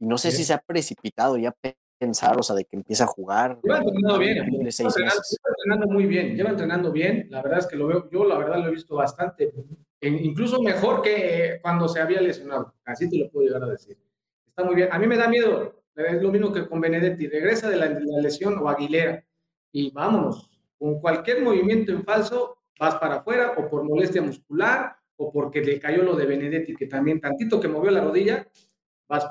[0.00, 1.54] y no sé si se ha precipitado ya
[1.98, 3.58] pensar, o sea, de que empieza a jugar.
[3.62, 7.88] Lleva entrenando bien, lleva entrenando, muy bien, lleva entrenando bien, la verdad es que lo
[7.88, 9.52] veo, yo la verdad lo he visto bastante,
[10.00, 13.98] incluso mejor que cuando se había lesionado, así te lo puedo llegar a decir.
[14.46, 17.68] Está muy bien, a mí me da miedo, es lo mismo que con Benedetti, regresa
[17.68, 17.86] de la,
[18.20, 19.24] lesión o Aguilera
[19.72, 25.32] y vámonos, con cualquier movimiento en falso vas para afuera o por molestia muscular o
[25.32, 28.46] porque le cayó lo de Benedetti, que también tantito que movió la rodilla,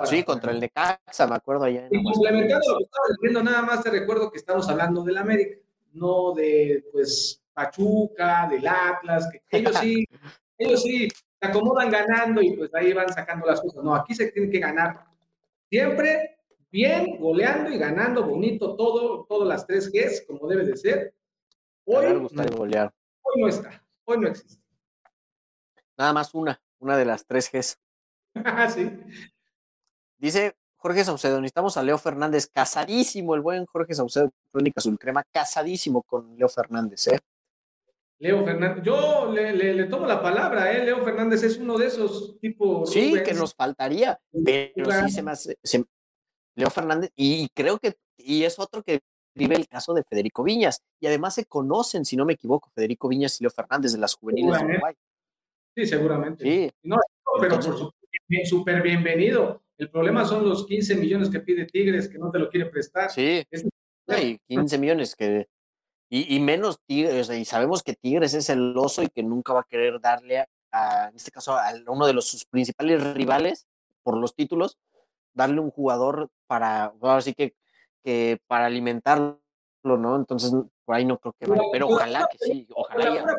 [0.05, 1.87] sí, contra el de Caxa, me acuerdo allá.
[1.91, 5.57] y complementando lo que estaba diciendo, nada más te recuerdo que estamos hablando del América,
[5.93, 10.05] no de, pues, Pachuca, del Atlas, que ellos sí,
[10.57, 13.83] ellos sí se acomodan ganando y pues ahí van sacando las cosas.
[13.83, 15.05] No, aquí se tiene que ganar
[15.69, 16.37] siempre
[16.71, 21.13] bien, goleando y ganando bonito todo, todas las tres Gs, como debe de ser.
[21.85, 22.93] Hoy, golear.
[23.33, 24.63] Hoy no está, hoy no existe.
[25.97, 27.79] Nada más una, una de las tres Gs.
[28.73, 28.99] sí.
[30.17, 36.03] Dice Jorge Saucedo, necesitamos a Leo Fernández, casadísimo el buen Jorge Saucedo, Crónica Crema, casadísimo
[36.03, 37.19] con Leo Fernández, ¿eh?
[38.19, 40.85] Leo Fernández, yo le, tomo la palabra, ¿eh?
[40.85, 42.91] Leo Fernández es uno de esos tipos.
[42.91, 45.57] Sí, que nos faltaría, pero sí se me hace.
[46.55, 49.01] Leo Fernández, y creo que, y es otro que
[49.37, 53.07] vive el caso de Federico Viñas, y además se conocen, si no me equivoco, Federico
[53.07, 54.93] Viñas y Leo Fernández de las juveniles de Uruguay.
[55.75, 56.43] Sí, seguramente.
[56.43, 56.71] Sí.
[56.83, 56.97] No,
[57.39, 57.59] pero
[58.45, 59.61] súper bienvenido.
[59.77, 63.11] El problema son los 15 millones que pide Tigres, que no te lo quiere prestar.
[63.11, 63.43] Sí,
[64.07, 65.47] hay 15 millones que...
[66.09, 69.67] Y, menos Tigres, y sabemos que Tigres es el oso y que nunca va a
[69.69, 73.67] querer darle, a, en este caso, a uno de los, sus principales rivales
[74.03, 74.77] por los títulos,
[75.33, 77.55] darle un jugador para, así que,
[78.07, 79.37] que para alimentarlo,
[79.83, 80.15] ¿no?
[80.15, 80.53] Entonces,
[80.85, 83.35] por ahí no creo que vaya, pero ojalá que sí, ojalá.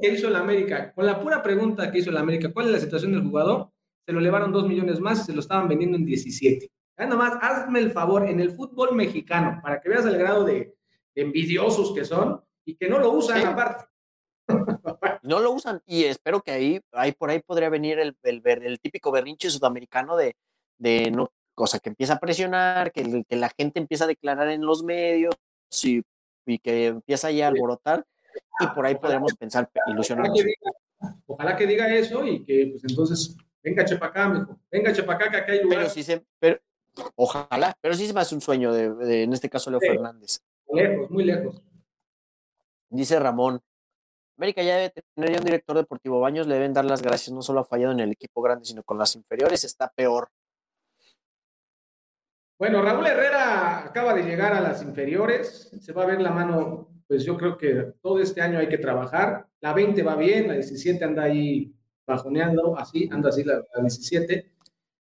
[0.00, 2.78] que hizo el América, con la pura pregunta que hizo el América, ¿cuál es la
[2.78, 3.72] situación del jugador?
[4.06, 6.70] se lo elevaron dos millones más y se lo estaban vendiendo en 17.
[6.98, 10.76] Ya nomás, hazme el favor, en el fútbol mexicano, para que veas el grado de,
[11.14, 13.86] envidiosos que son y que no lo usan aparte.
[15.22, 18.80] No lo usan y espero que ahí, ahí por ahí podría venir el, el, el
[18.80, 20.36] típico berrinche sudamericano de,
[20.78, 24.62] de no, cosa que empieza a presionar, que, que, la gente empieza a declarar en
[24.62, 25.34] los medios
[25.82, 26.02] y,
[26.46, 28.04] y que empieza ya a alborotar
[28.60, 30.40] y por ahí podríamos pensar ilusionarnos.
[31.26, 34.58] Ojalá que, diga, eso y que pues entonces Venga, Chepacá, mijo.
[34.70, 35.78] Venga, Chepacá, que acá hay lugar.
[35.78, 36.58] Pero sí se, pero,
[37.14, 40.40] ojalá, pero sí se me hace un sueño de, en este caso, Leo Fernández.
[40.72, 41.62] Lejos, muy lejos.
[42.90, 43.60] Dice Ramón,
[44.36, 46.20] América ya debe tener ya un director deportivo.
[46.20, 47.32] Baños le deben dar las gracias.
[47.32, 49.64] No solo ha fallado en el equipo grande, sino con las inferiores.
[49.64, 50.28] Está peor.
[52.62, 55.68] Bueno, Raúl Herrera acaba de llegar a las inferiores.
[55.80, 56.90] Se va a ver la mano.
[57.08, 59.48] Pues yo creo que todo este año hay que trabajar.
[59.60, 61.74] La 20 va bien, la 17 anda ahí
[62.06, 64.52] bajoneando, así, anda así la, la 17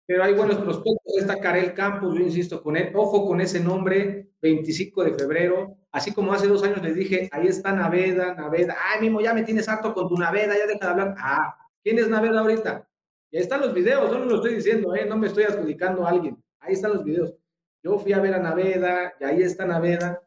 [0.08, 1.16] pero hay buenos prospectos.
[1.16, 2.92] Está Karel Campos, yo insisto con él.
[2.96, 5.78] Ojo con ese nombre, 25 de febrero.
[5.92, 8.76] Así como hace dos años les dije, ahí está Naveda, Naveda.
[8.84, 11.16] Ay, Mimo, ya me tienes harto con tu Naveda, ya deja de hablar.
[11.20, 12.90] Ah, ¿quién es Naveda ahorita?
[13.30, 15.06] Y ahí están los videos, no lo estoy diciendo, ¿eh?
[15.06, 16.44] no me estoy adjudicando a alguien.
[16.60, 17.36] Ahí están los videos.
[17.84, 20.22] Yo fui a ver a Naveda, y ahí está Naveda,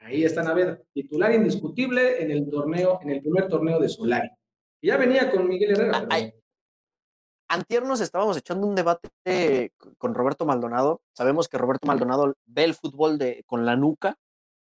[0.00, 0.78] ahí está Naveda.
[0.92, 4.28] Titular indiscutible en el torneo, en el primer torneo de Solari.
[4.82, 6.06] Y ya venía con Miguel Herrera.
[6.08, 6.32] Pero...
[7.48, 11.00] Antier nos estábamos echando un debate con Roberto Maldonado.
[11.12, 14.18] Sabemos que Roberto Maldonado ve el fútbol de, con la nuca,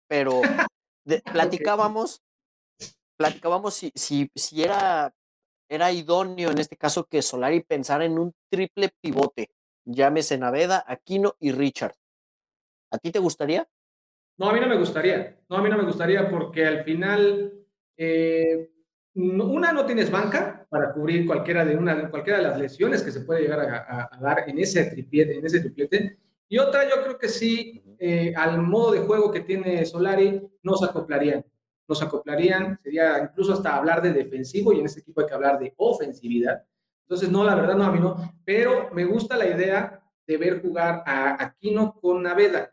[0.07, 0.41] pero
[1.05, 2.23] de, platicábamos,
[3.15, 5.13] platicábamos si, si, si era,
[5.69, 9.51] era idóneo en este caso que Solari pensara en un triple pivote,
[9.85, 11.95] llámese Naveda, Aquino y Richard.
[12.93, 13.67] ¿A ti te gustaría?
[14.37, 15.39] No, a mí no me gustaría.
[15.49, 17.51] No, a mí no me gustaría porque al final
[17.97, 18.69] eh,
[19.15, 23.21] una, no tienes banca para cubrir cualquiera de, una, cualquiera de las lesiones que se
[23.21, 26.19] puede llegar a, dar en ese, triplete, en ese triplete.
[26.47, 30.75] Y otra, yo creo que sí, eh, al modo de juego que tiene Solari, no
[30.75, 31.43] se acoplarían.
[31.87, 35.33] No se acoplarían, sería incluso hasta hablar de defensivo y en este equipo hay que
[35.33, 36.63] hablar de ofensividad.
[37.01, 38.35] Entonces, no, la verdad no, a mí no.
[38.45, 42.72] Pero me gusta la idea de ver jugar a Aquino con Naveda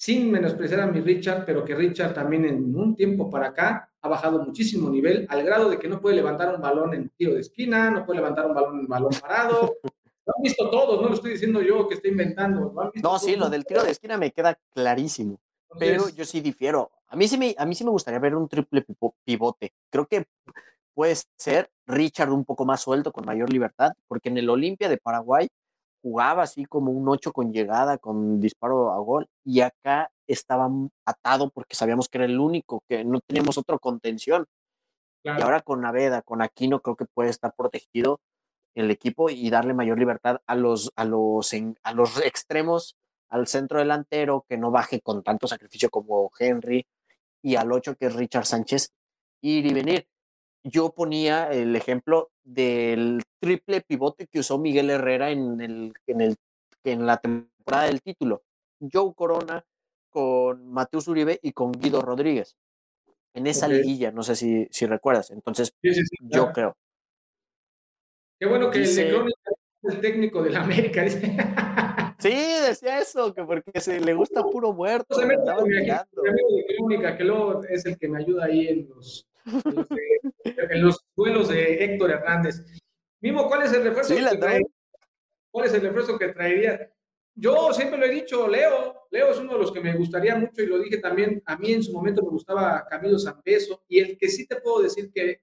[0.00, 4.08] sin menospreciar a mi Richard, pero que Richard también en un tiempo para acá ha
[4.08, 7.40] bajado muchísimo nivel, al grado de que no puede levantar un balón en tiro de
[7.40, 9.76] esquina, no puede levantar un balón en balón parado.
[10.24, 12.72] Lo han visto todos, no lo estoy diciendo yo que estoy inventando.
[13.02, 15.40] no, sí, lo del tiro de esquina me queda clarísimo.
[15.78, 16.92] pero yo sí difiero.
[17.08, 18.84] A mí sí, me, a mí sí me gustaría ver un triple
[19.24, 19.72] pivote.
[19.88, 20.26] Creo que
[20.94, 24.98] puede ser Richard un poco más suelto, con mayor libertad, porque en el Olimpia de
[24.98, 25.48] Paraguay
[26.02, 30.70] jugaba así como un 8 con llegada, con disparo a gol, y acá estaba
[31.04, 34.46] atado porque sabíamos que era el único, que no teníamos otra contención.
[35.22, 38.20] Y ahora con Naveda, con Aquino, creo que puede estar protegido
[38.74, 42.96] el equipo y darle mayor libertad a los, a los, a los extremos,
[43.28, 46.86] al centro delantero, que no baje con tanto sacrificio como Henry,
[47.42, 48.92] y al 8 que es Richard Sánchez,
[49.42, 50.06] ir y venir
[50.62, 56.36] yo ponía el ejemplo del triple pivote que usó Miguel Herrera en, el, en, el,
[56.84, 58.42] en la temporada del título.
[58.80, 59.64] Joe Corona
[60.10, 62.56] con Mateus Uribe y con Guido Rodríguez.
[63.32, 65.30] En esa liguilla, no sé si, si recuerdas.
[65.30, 65.72] Entonces,
[66.20, 66.76] yo creo.
[68.40, 69.32] Qué bueno que dice, el,
[69.82, 71.02] el técnico de la América.
[71.04, 71.36] Dice.
[72.18, 72.28] Sí,
[72.66, 75.14] decía eso, que porque se le gusta puro muerto.
[75.14, 79.29] Se mi amigo de Crónica, que luego es el que me ayuda ahí en los,
[79.44, 82.64] en los duelos de Héctor Hernández.
[83.20, 84.14] Mimo, ¿cuál es el refuerzo?
[84.14, 84.60] que trae,
[85.50, 86.92] ¿Cuál es el refuerzo que traería?
[87.34, 90.62] Yo siempre lo he dicho, Leo, Leo es uno de los que me gustaría mucho
[90.62, 94.18] y lo dije también, a mí en su momento me gustaba Camilo Zampeso y el
[94.18, 95.42] que sí te puedo decir que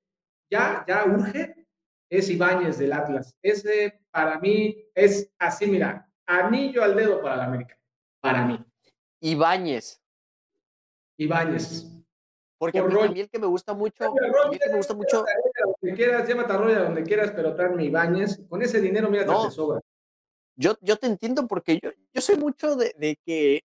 [0.49, 1.67] ya, ya urge
[2.09, 3.35] es Ibáñez del Atlas.
[3.41, 7.77] Ese para mí es así, mira, anillo al dedo para la América,
[8.21, 8.63] para mí.
[9.21, 10.01] Ibáñez.
[11.17, 11.96] Ibáñez.
[12.57, 15.25] Porque Por a mí el que me gusta mucho, a mí que me gusta mucho.
[15.81, 18.41] Donde quieras, llévate a Roya donde quieras, pero tráeme Ibáñez.
[18.49, 19.79] Con ese dinero, mira, te sobra.
[20.55, 23.63] Yo, yo te entiendo porque yo, yo soy mucho de, de que,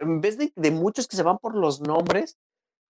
[0.00, 2.38] en vez de, de, muchos que se van por los nombres,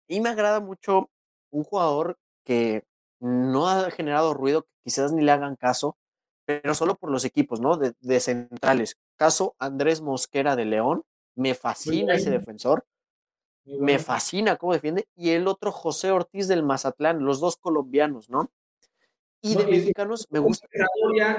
[0.06, 1.10] y me agrada mucho
[1.50, 2.84] un jugador que
[3.18, 5.96] no ha generado ruido, que quizás ni le hagan caso,
[6.44, 7.78] pero solo por los equipos, ¿no?
[7.78, 8.98] De, de centrales.
[9.16, 11.02] Caso Andrés Mosquera de León,
[11.34, 12.84] me fascina ese defensor
[13.80, 15.08] me fascina cómo defiende.
[15.16, 18.50] Y el otro, José Ortiz del Mazatlán, los dos colombianos, ¿no?
[19.40, 20.66] Y de mexicanos me gusta.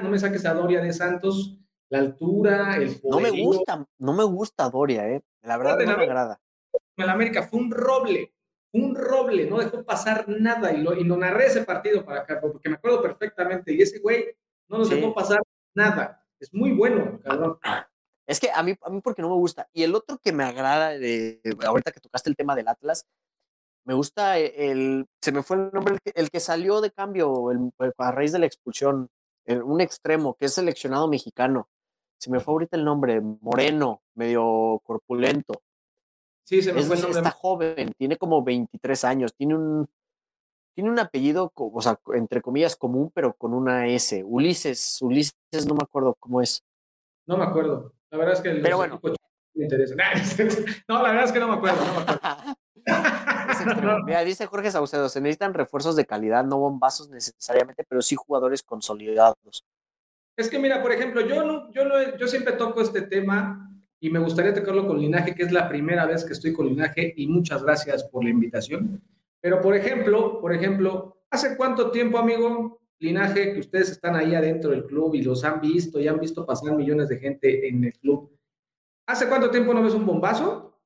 [0.01, 1.57] no me saques a Doria de Santos,
[1.89, 5.21] la altura, el No me gusta, no me gusta Doria, ¿eh?
[5.41, 6.39] La verdad no me agrada.
[6.95, 8.33] En América fue un roble,
[8.73, 12.39] un roble, no dejó pasar nada y lo, y lo narré ese partido para acá,
[12.39, 13.73] porque me acuerdo perfectamente.
[13.73, 14.35] Y ese güey
[14.67, 15.41] no nos dejó pasar
[15.73, 16.25] nada.
[16.39, 17.59] Es muy bueno, cabrón.
[18.29, 19.67] Es que a mí, a mí porque no me gusta.
[19.73, 23.07] Y el otro que me agrada, de, ahorita que tocaste el tema del Atlas,
[23.85, 28.11] me gusta el, se me fue el nombre, el que, salió de cambio el, a
[28.11, 29.09] raíz de la expulsión,
[29.47, 31.69] un extremo, que es seleccionado mexicano.
[32.19, 35.63] Se me fue ahorita el nombre, Moreno, medio corpulento.
[36.43, 37.21] Sí, se me fue el nombre.
[37.21, 39.89] Está joven, tiene como 23 años, tiene un,
[40.75, 44.23] tiene un apellido, o sea, entre comillas común, pero con una S.
[44.23, 46.63] Ulises, Ulises, no me acuerdo cómo es.
[47.25, 47.95] No me acuerdo.
[48.11, 48.99] La verdad es que Pero bueno.
[49.53, 49.95] me interesa.
[50.87, 52.55] No, la verdad es que no me acuerdo, no me acuerdo.
[54.05, 58.63] Mira, dice Jorge Saucedo, se necesitan refuerzos de calidad, no bombazos necesariamente, pero sí jugadores
[58.63, 59.63] consolidados.
[60.37, 64.09] Es que mira, por ejemplo, yo, no, yo, no, yo siempre toco este tema y
[64.09, 67.27] me gustaría tocarlo con Linaje, que es la primera vez que estoy con Linaje y
[67.27, 69.01] muchas gracias por la invitación.
[69.41, 74.71] Pero por ejemplo, por ejemplo, ¿hace cuánto tiempo, amigo, Linaje, que ustedes están ahí adentro
[74.71, 77.93] del club y los han visto y han visto pasar millones de gente en el
[77.93, 78.37] club?
[79.07, 80.77] ¿Hace cuánto tiempo no ves un bombazo?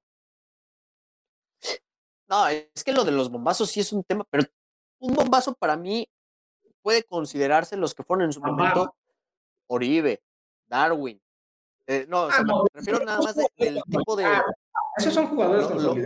[2.30, 4.44] No, es que lo de los bombazos sí es un tema, pero
[5.00, 6.08] un bombazo para mí
[6.82, 8.96] puede considerarse los que fueron en su momento
[9.68, 10.22] Oribe,
[10.68, 11.20] Darwin.
[11.88, 14.26] Eh, no, ah, me refiero nada más del tipo de.
[14.98, 16.06] Esos son jugadores con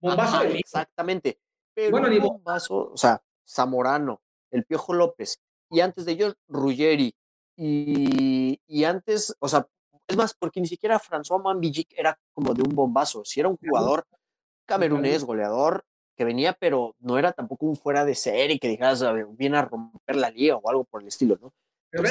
[0.00, 1.38] Bombazo Exactamente.
[1.74, 4.20] Pero bueno, un bombazo, o sea, Zamorano,
[4.52, 5.40] el Piojo López,
[5.70, 7.14] y antes de ellos, Ruggeri,
[7.56, 9.66] y, y antes, o sea,
[10.06, 13.56] es más, porque ni siquiera François Mambillic era como de un bombazo, si era un
[13.56, 14.04] jugador
[14.66, 15.84] camerunés, goleador,
[16.16, 19.04] que venía, pero no era tampoco un fuera de serie que dijeras,
[19.36, 21.52] viene a romper la liga o algo por el estilo, ¿no?
[21.90, 22.08] Pero ve,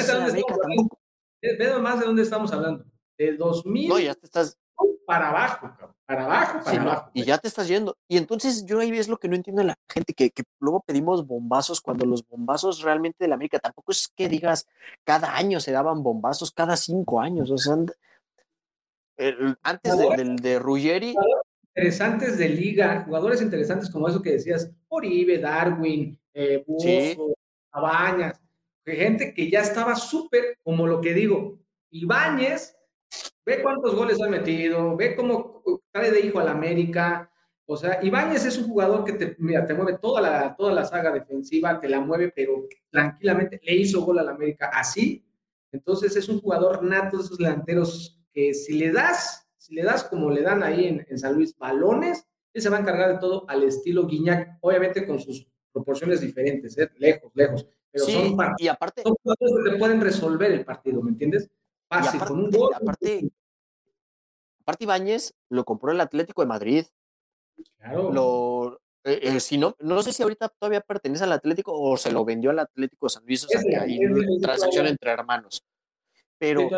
[1.80, 2.84] más de dónde estamos hablando.
[3.18, 4.58] De 2000 no, ya te estás...
[5.06, 5.70] para abajo,
[6.06, 7.10] para abajo, para abajo.
[7.14, 7.96] y ya te estás yendo.
[8.08, 11.26] Y entonces yo ahí es lo que no entiendo la gente, que, que luego pedimos
[11.26, 14.66] bombazos cuando los bombazos realmente de la América tampoco es que digas
[15.04, 17.50] cada año se daban bombazos, cada cinco años.
[17.50, 17.76] O sea,
[19.62, 21.14] antes de, de Ruggeri,
[21.74, 27.34] interesantes de liga, jugadores interesantes como eso que decías, Oribe, Darwin, eh, Buzo,
[27.70, 28.38] Abañas,
[28.84, 31.58] gente que ya estaba súper, como lo que digo,
[31.90, 32.76] Ibáñez,
[33.44, 35.62] ve cuántos goles ha metido, ve cómo
[35.92, 37.30] sale de hijo al América,
[37.64, 40.84] o sea, Ibáñez es un jugador que te, mira, te mueve toda la, toda la
[40.84, 45.24] saga defensiva, te la mueve, pero tranquilamente le hizo gol al América así.
[45.70, 50.02] Entonces es un jugador nato de esos delanteros que si le das si le das
[50.02, 53.48] como le dan ahí en, San Luis balones, él se va a encargar de todo
[53.48, 56.90] al estilo Guiñac, obviamente con sus proporciones diferentes, ¿eh?
[56.98, 57.66] lejos, lejos.
[57.92, 61.48] Pero son, y aparte, son jugadores que te pueden resolver el partido, ¿me entiendes?
[62.00, 62.74] Fácil, con un gol.
[62.74, 63.30] Aparte,
[64.60, 66.86] aparte Ibáñez lo compró el Atlético de Madrid.
[67.78, 68.12] Claro.
[68.12, 72.12] Lo, eh, eh, si no, no sé si ahorita todavía pertenece al Atlético o se
[72.12, 75.64] lo vendió al Atlético de San Luis, o sea, que hay una transacción entre hermanos.
[76.38, 76.68] Pero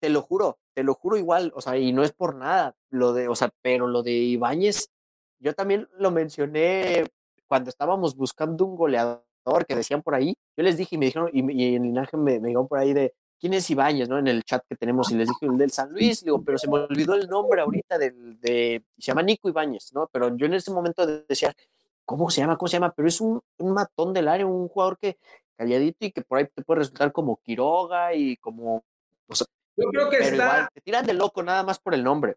[0.00, 3.12] te lo juro, te lo juro igual, o sea, y no es por nada, lo
[3.12, 4.90] de, o sea, pero lo de Ibáñez,
[5.38, 7.06] yo también lo mencioné
[7.46, 9.22] cuando estábamos buscando un goleador
[9.66, 12.48] que decían por ahí, yo les dije y me dijeron, y, en el me, me
[12.48, 14.18] dijeron por ahí de, ¿quién es Ibáñez, no?
[14.18, 16.68] En el chat que tenemos, y les dije el del San Luis, digo, pero se
[16.68, 20.08] me olvidó el nombre ahorita del, de, se llama Nico Ibáñez, ¿no?
[20.12, 21.54] Pero yo en ese momento decía,
[22.04, 22.56] ¿cómo se llama?
[22.56, 22.92] ¿Cómo se llama?
[22.92, 25.18] Pero es un, un matón del área, un jugador que
[25.56, 28.84] calladito y que por ahí te puede resultar como Quiroga y como,
[29.26, 30.70] o sea, yo creo que está.
[30.72, 32.36] te tiran de loco nada más por el nombre.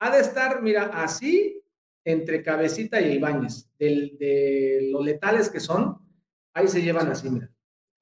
[0.00, 1.62] Ha de estar, mira, así
[2.04, 3.68] entre Cabecita y Ibáñez.
[3.78, 5.98] de los letales que son,
[6.54, 7.50] ahí se llevan así, mira.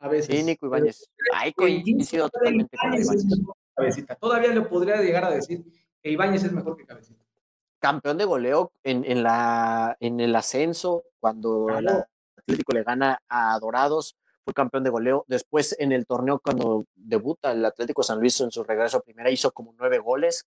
[0.05, 0.37] A veces.
[0.37, 1.09] Sí, Nico Ibáñez.
[1.33, 3.27] Ahí coincido totalmente con Ibáñez.
[3.75, 4.15] Cabecita.
[4.17, 5.65] Todavía le podría llegar a decir
[6.03, 7.25] que Ibáñez es mejor que Cabecita.
[7.79, 11.89] Campeón de goleo en, en, la, en el ascenso, cuando el
[12.37, 15.25] Atlético le gana a Dorados fue campeón de goleo.
[15.27, 19.31] Después en el torneo cuando debuta el Atlético San Luis en su regreso a primera
[19.31, 20.47] hizo como nueve goles.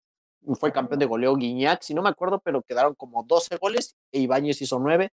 [0.61, 4.21] Fue campeón de goleo Guiñac, si no me acuerdo, pero quedaron como 12 goles e
[4.21, 5.13] Ibáñez hizo nueve.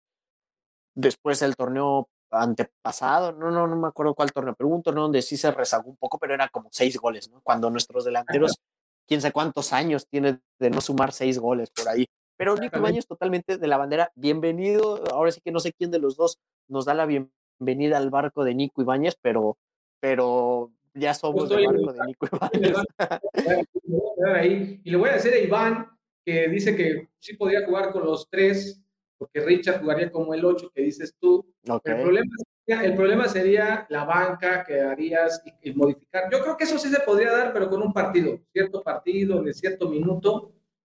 [0.94, 5.04] Después el torneo antepasado, no, no, no me acuerdo cuál torneo, pero hubo un torneo
[5.04, 7.40] donde sí se rezagó un poco, pero era como seis goles, ¿no?
[7.42, 8.58] Cuando nuestros delanteros,
[9.06, 12.06] quién sabe cuántos años tiene de no sumar seis goles por ahí.
[12.36, 15.04] Pero Nico Ibáñez totalmente de la bandera, bienvenido.
[15.12, 18.10] Ahora sí que no sé quién de los dos nos da la bienvenida venida al
[18.10, 19.56] barco de Nico Ibáñez, pero,
[20.00, 22.76] pero ya somos el barco de Nico Ibáñez.
[24.84, 25.86] Y le voy a decir a Iván,
[26.24, 28.82] que dice que sí podría jugar con los tres,
[29.20, 31.44] porque Richard jugaría como el ocho que dices tú.
[31.62, 36.30] El, problema sería, el, problema sería, la banca que harías y, modificar.
[36.32, 39.52] Yo creo que eso sí se podría dar, pero con un partido, cierto partido, de
[39.52, 40.54] cierto minuto,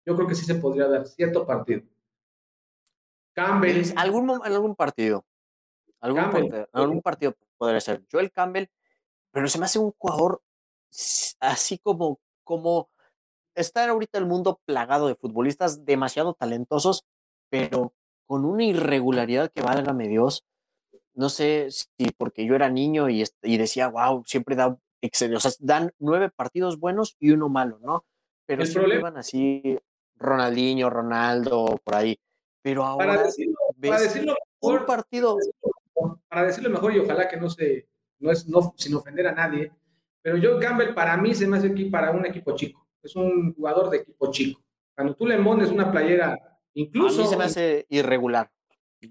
[0.05, 1.81] yo creo que sí se podría dar, cierto partido.
[3.33, 3.85] Campbell.
[3.97, 5.25] Algún, algún partido.
[5.99, 8.67] Algún, partido podría ser Joel Campbell,
[9.31, 10.43] pero se me hace un jugador
[11.41, 12.91] así como, como
[13.55, 17.07] está ahorita el mundo plagado de futbolistas demasiado talentosos,
[17.49, 17.95] pero
[18.31, 20.47] con una irregularidad que válgame Dios.
[21.15, 25.51] No sé si porque yo era niño y, y decía, wow, siempre da o sea,
[25.59, 28.05] dan nueve partidos buenos y uno malo, ¿no?
[28.47, 29.77] Pero siempre van así
[30.15, 32.21] Ronaldinho, Ronaldo, por ahí.
[32.63, 34.25] Pero ahora para decirlo, ves
[34.61, 35.37] un partido,
[36.29, 37.89] para decirlo mejor y ojalá que no se,
[38.21, 39.73] no es no, sin ofender a nadie,
[40.23, 43.53] pero Joe Campbell para mí se me hace aquí para un equipo chico, es un
[43.55, 44.63] jugador de equipo chico.
[44.95, 47.21] Cuando tú le pones una playera Incluso.
[47.21, 48.51] A mí se me hace irregular.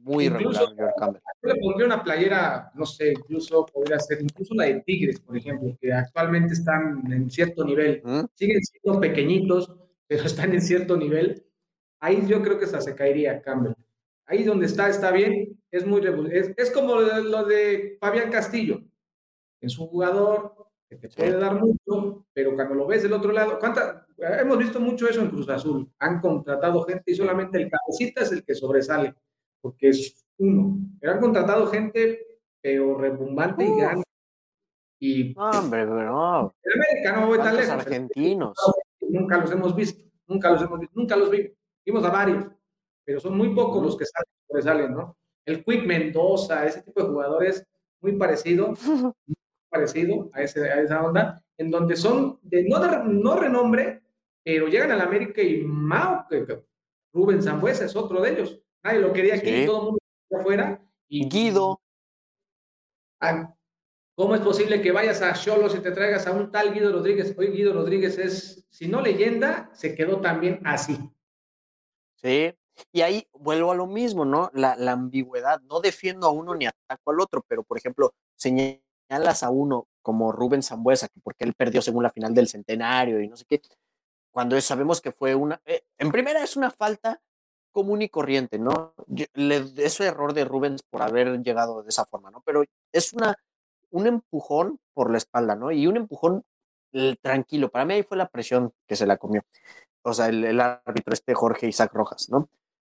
[0.01, 1.21] Muy irregular, Campbell.
[1.41, 5.35] Yo le pondría una playera, no sé, incluso podría ser, incluso la de Tigres, por
[5.35, 8.01] ejemplo, que actualmente están en cierto nivel.
[8.03, 8.25] ¿Mm?
[8.35, 11.43] Siguen siendo pequeñitos, pero están en cierto nivel.
[11.99, 13.73] Ahí yo creo que hasta se caería Campbell.
[14.27, 15.59] Ahí donde está, está bien.
[15.71, 16.01] Es muy
[16.31, 18.81] es, es como lo de Fabián Castillo.
[19.59, 23.59] Es un jugador que te puede dar mucho, pero cuando lo ves del otro lado,
[23.59, 24.07] ¿cuánta?
[24.17, 25.87] hemos visto mucho eso en Cruz Azul.
[25.99, 29.13] Han contratado gente y solamente el cabecita es el que sobresale,
[29.61, 30.79] porque es uno.
[30.99, 34.03] Pero han contratado gente, pero rebumbante y grande.
[34.99, 36.55] Y, hombre, pero no.
[36.63, 37.69] El no voy tan lejos.
[37.69, 38.57] argentinos.
[39.01, 41.51] Nunca los hemos visto, nunca los hemos visto, nunca los vimos.
[41.85, 42.45] Vimos a varios,
[43.05, 44.05] pero son muy pocos los que
[44.47, 45.17] sobresalen, ¿no?
[45.45, 47.65] El Quick Mendoza, ese tipo de jugadores,
[48.01, 48.73] muy parecido,
[49.69, 54.01] parecido a, ese, a esa onda, en donde son de no, de, no renombre,
[54.43, 56.63] pero llegan a la América y Mao, que, que
[57.13, 58.61] Rubén Zambuesa es otro de ellos.
[58.83, 59.99] Nadie lo quería aquí, todo el mundo
[60.39, 60.81] afuera.
[61.07, 61.81] Y Guido.
[63.19, 63.53] Ah,
[64.15, 67.33] ¿Cómo es posible que vayas a Cholos y te traigas a un tal Guido Rodríguez?
[67.37, 70.97] Hoy Guido Rodríguez es, si no leyenda, se quedó también así.
[72.15, 72.53] Sí,
[72.91, 74.51] y ahí vuelvo a lo mismo, ¿no?
[74.53, 75.61] La, la ambigüedad.
[75.61, 78.13] No defiendo a uno ni ataco al otro, pero por ejemplo,
[79.09, 83.21] señalas a uno como Rubén Zambuesa, que porque él perdió según la final del centenario
[83.21, 83.61] y no sé qué,
[84.31, 87.21] cuando sabemos que fue una, eh, en primera es una falta
[87.71, 88.93] común y corriente, ¿no?
[89.07, 92.41] Yo, le, es error de Rubens por haber llegado de esa forma, ¿no?
[92.45, 93.35] Pero es una,
[93.91, 95.71] un empujón por la espalda, ¿no?
[95.71, 96.43] Y un empujón
[96.91, 97.69] el, tranquilo.
[97.69, 99.43] Para mí ahí fue la presión que se la comió.
[100.03, 102.49] O sea, el, el árbitro este Jorge Isaac Rojas, ¿no?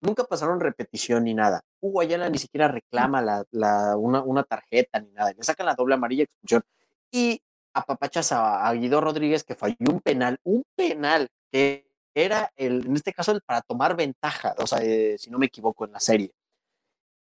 [0.01, 1.63] Nunca pasaron repetición ni nada.
[1.81, 5.33] Hugo Ayala ni siquiera reclama la, la, una, una, tarjeta ni nada.
[5.33, 6.63] Le sacan la doble amarilla expulsión.
[7.11, 7.43] Y
[7.75, 12.97] apapachas a, a Guido Rodríguez que falló un penal, un penal que era el, en
[12.97, 16.01] este caso el para tomar ventaja, o sea, eh, si no me equivoco en la
[16.01, 16.33] serie.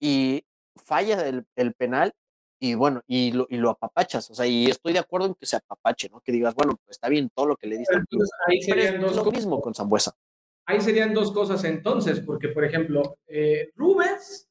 [0.00, 0.44] Y
[0.76, 2.12] falla el, el penal
[2.62, 5.46] y bueno, y lo, y lo, apapachas, o sea, y estoy de acuerdo en que
[5.46, 6.20] se apapache, ¿no?
[6.20, 7.94] Que digas, bueno, pues está bien todo lo que le diste.
[7.94, 10.12] Entonces, ahí serían Pero es dos lo mismo con Zambuesa.
[10.70, 14.48] Ahí serían dos cosas entonces, porque por ejemplo, eh, Rubens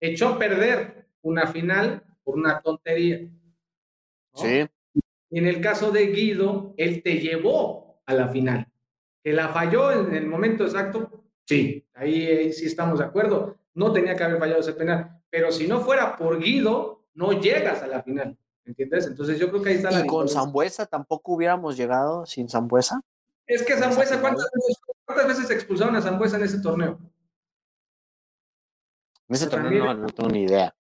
[0.00, 3.20] echó a perder una final por una tontería.
[3.20, 3.30] ¿no?
[4.34, 4.66] Sí.
[5.30, 8.66] Y en el caso de Guido, él te llevó a la final.
[9.22, 13.56] Que la falló en el momento exacto, sí, ahí, ahí sí estamos de acuerdo.
[13.74, 15.22] No tenía que haber fallado ese penal.
[15.30, 18.36] Pero si no fuera por Guido, no llegas a la final.
[18.64, 19.06] ¿Entiendes?
[19.06, 23.00] Entonces yo creo que ahí está la ¿Y con Zambuesa tampoco hubiéramos llegado sin Zambuesa?
[23.46, 24.82] Es que Zambuesa, ¿cuántas veces,
[25.12, 26.98] ¿cuántas veces expulsaron a Zambuesa en ese torneo?
[29.28, 30.74] En ese torneo no, no, tengo ni idea.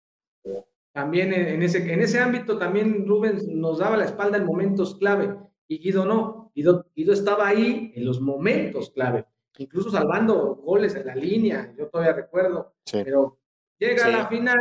[0.92, 5.36] También en, ese, en ese ámbito, también Rubens nos daba la espalda en momentos clave
[5.68, 6.50] y Guido no.
[6.54, 9.26] Guido, Guido estaba ahí en los momentos clave,
[9.58, 13.00] incluso salvando goles en la línea, yo todavía recuerdo, sí.
[13.04, 13.38] pero
[13.78, 14.08] llega Sí.
[14.12, 14.58] a la final,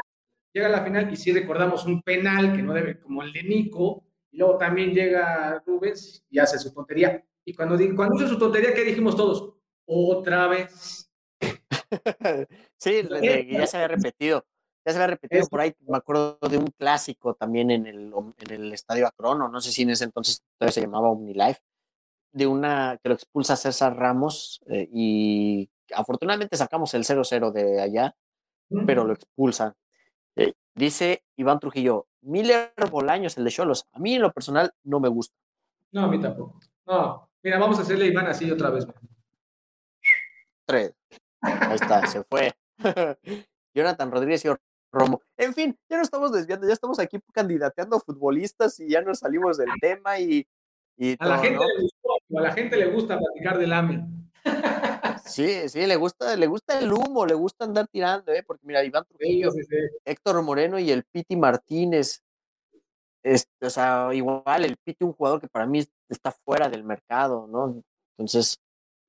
[0.53, 3.43] llega a la final y sí recordamos un penal que no debe, como el de
[3.43, 7.25] Nico, y luego también llega Rubens y hace su tontería.
[7.45, 9.53] Y cuando, cuando hizo su tontería, ¿qué dijimos todos?
[9.87, 11.09] Otra vez.
[12.77, 13.01] sí,
[13.49, 14.45] ya se había repetido.
[14.85, 15.73] Ya se había repetido Es- por ahí.
[15.87, 19.49] Me acuerdo de un clásico también en el, en el estadio Acrono.
[19.49, 21.59] No sé si en ese entonces todavía se llamaba OmniLife.
[22.31, 28.15] De una que lo expulsa César Ramos eh, y afortunadamente sacamos el 0-0 de allá,
[28.85, 29.73] pero lo expulsan.
[30.35, 33.85] Eh, dice Iván Trujillo, Miller Bolaños, el de Cholos.
[33.93, 35.33] A mí en lo personal no me gusta.
[35.93, 36.59] No, a mí tampoco.
[36.85, 38.85] No, mira, vamos a hacerle a Iván así otra vez.
[38.85, 38.95] man.
[40.67, 40.93] Tres.
[41.41, 42.53] Ahí está, se fue.
[43.73, 44.49] Jonathan Rodríguez y
[44.91, 45.21] Romo.
[45.37, 49.57] En fin, ya no estamos desviando, ya estamos aquí candidateando futbolistas y ya nos salimos
[49.57, 50.45] del tema y,
[50.97, 51.67] y A la gente ¿no?
[51.67, 54.05] le gustó, a la gente le gusta platicar del AME.
[55.25, 58.43] Sí, sí, le gusta, le gusta el humo, le gusta andar tirando, ¿eh?
[58.43, 59.97] Porque mira, Iván Trujillo, Sí, sí, sí.
[60.05, 62.23] Héctor Moreno y el Piti Martínez.
[63.23, 67.45] Este, o sea, igual el Piti, un jugador que para mí está fuera del mercado,
[67.45, 67.83] ¿no?
[68.17, 68.57] Entonces,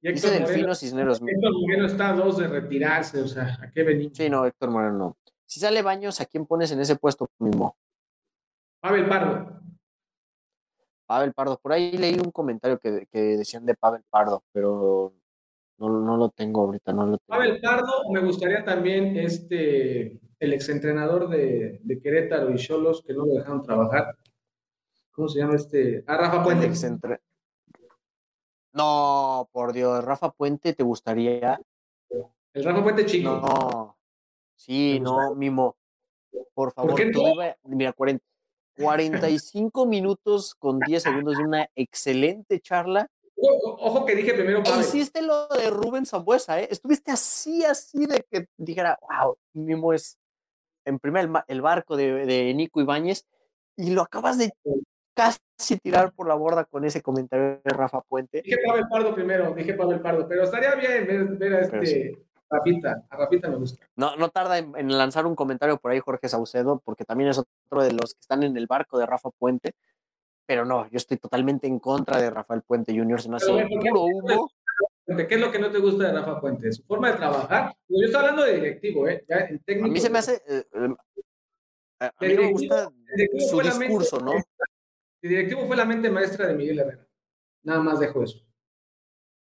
[0.01, 1.21] Y dice Héctor Moreno, Delfino Cisneros.
[1.27, 4.17] Héctor Moreno está a dos de retirarse, o sea, ¿a qué venimos?
[4.17, 5.17] Sí, no, Héctor Moreno no.
[5.45, 7.77] Si sale Baños, ¿a quién pones en ese puesto mismo?
[8.81, 9.61] Pavel Pardo.
[11.07, 11.59] Pavel Pardo.
[11.59, 15.15] Por ahí leí un comentario que, que decían de Pavel Pardo, pero
[15.79, 17.25] no, no lo tengo ahorita, no lo tengo.
[17.27, 23.25] Pavel Pardo, me gustaría también este, el exentrenador de, de Querétaro y Cholos, que no
[23.27, 24.17] lo dejaron trabajar.
[25.11, 26.05] ¿Cómo se llama este?
[26.07, 26.67] Ah, Rafa Puente.
[26.67, 27.21] Alex entre-
[28.73, 31.61] No, por Dios, Rafa Puente, ¿te gustaría?
[32.53, 33.31] El Rafa Puente chico.
[33.31, 33.97] No.
[34.57, 35.77] Sí, ¿Te no, Mimo.
[36.55, 37.35] Por favor, qué tú no?
[37.35, 38.25] iba- mira, 40
[38.77, 43.11] 45 minutos con 10 segundos de una excelente charla
[43.41, 44.63] Ojo, que dije primero.
[44.65, 46.69] E hiciste lo de Rubén Zambuesa, ¿eh?
[46.71, 50.19] Estuviste así, así de que dijera, wow, mismo es
[50.85, 53.27] en primer el, barco de, de Nico Ibáñez
[53.77, 54.51] y lo acabas de
[55.19, 58.41] casi tirar por la borda con ese comentario de Rafa Puente.
[58.43, 62.17] Dije Pavel Pardo primero, dije Pavel Pardo, pero estaría bien ver, a este
[62.49, 63.85] Rafita, a Rafita me gusta.
[63.97, 67.83] No, no tarda en, lanzar un comentario por ahí Jorge Saucedo, porque también es otro
[67.83, 69.75] de los que están en el barco de Rafa Puente,
[70.47, 74.03] pero no, yo estoy totalmente en contra de Rafael Puente Jr., se me hace puro
[74.03, 74.51] humo.
[75.05, 76.71] ¿Qué es lo que no te gusta de Rafa Puente?
[76.71, 77.75] ¿Su forma de trabajar?
[77.89, 79.25] Yo estoy hablando de directivo, ¿eh?
[79.29, 80.43] Ya en técnico, a mí se me hace...
[80.47, 80.95] Eh, eh,
[82.01, 82.89] a mí me gusta
[83.51, 84.33] su discurso, ¿no?
[85.21, 87.07] El directivo fue la mente maestra de Miguel Herrera.
[87.65, 88.45] Nada más dejo eso.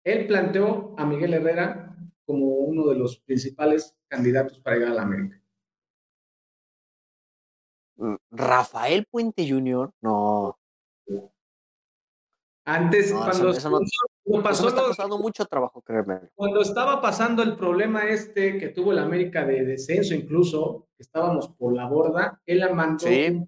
[0.04, 5.02] Él planteó a Miguel Herrera como uno de los principales candidatos para llegar a la
[5.02, 5.42] América.
[8.30, 10.60] Rafael Puente Jr., no.
[12.68, 16.20] Antes, cuando, pasó está costando mucho trabajo, créeme.
[16.34, 21.50] Cuando estaba pasando el problema este que tuvo la América de descenso, incluso, que estábamos
[21.50, 23.48] por la borda, él mandó sí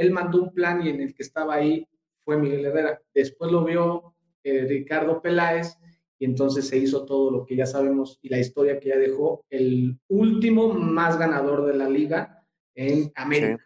[0.00, 1.86] él mandó un plan y en el que estaba ahí
[2.20, 3.02] fue Miguel Herrera.
[3.14, 5.76] Después lo vio eh, Ricardo Peláez
[6.18, 9.44] y entonces se hizo todo lo que ya sabemos y la historia que ya dejó,
[9.50, 12.42] el último más ganador de la liga
[12.74, 13.62] en América,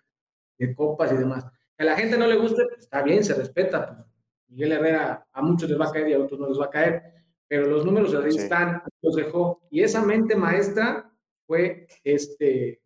[0.58, 1.46] de copas y demás.
[1.76, 3.86] Que a la gente no le guste, pues, está bien, se respeta.
[3.86, 4.08] Pues,
[4.48, 6.70] Miguel Herrera a muchos les va a caer y a otros no les va a
[6.70, 7.02] caer,
[7.46, 9.62] pero los números ahí están, los dejó.
[9.70, 11.12] Y esa mente maestra
[11.46, 12.80] fue este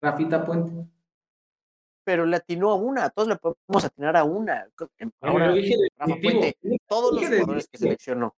[0.00, 0.93] Rafita Puente
[2.04, 4.68] pero le atinó a una, todos le podemos atinar a una.
[5.20, 5.74] Ahora, dije
[6.86, 8.34] todos los jugadores que seleccionó.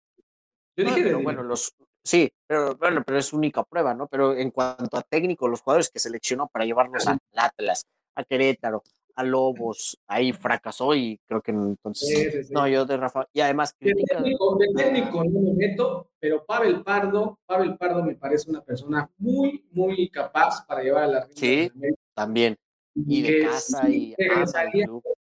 [0.76, 4.06] Yo dije pero bueno, los, sí, pero bueno, pero es única prueba, ¿no?
[4.08, 7.86] Pero en cuanto a técnico, los jugadores que seleccionó para llevarlos al Atlas,
[8.16, 8.82] a Querétaro,
[9.16, 13.92] a Lobos, ahí fracasó y creo que entonces, no, yo de Rafa, y además de
[13.94, 19.08] técnico, de técnico no me meto, pero Pavel Pardo, Pavel Pardo me parece una persona
[19.18, 21.70] muy, muy capaz para llevar a la Sí,
[22.14, 22.56] también
[22.94, 24.14] y de casa y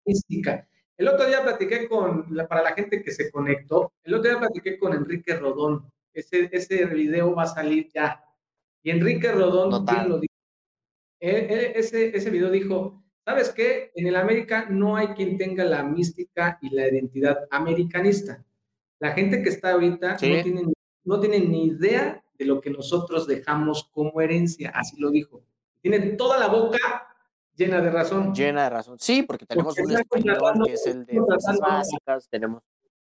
[0.04, 0.66] mística.
[0.96, 4.78] El otro día platiqué con, para la gente que se conectó, el otro día platiqué
[4.78, 5.90] con Enrique Rodón.
[6.12, 8.22] Ese, ese video va a salir ya.
[8.82, 10.34] Y Enrique Rodón bien lo dijo.
[11.20, 13.92] E, e, ese, ese video dijo, ¿sabes qué?
[13.94, 18.44] En el América no hay quien tenga la mística y la identidad americanista.
[18.98, 20.62] La gente que está ahorita no, tiene,
[21.04, 25.42] no tiene ni idea de lo que nosotros dejamos como herencia, así lo dijo.
[25.80, 27.09] Tiene toda la boca
[27.60, 28.34] llena de razón.
[28.34, 28.98] Llena de razón.
[28.98, 32.62] Sí, porque tenemos un español que es el de fuerzas básicas, tenemos.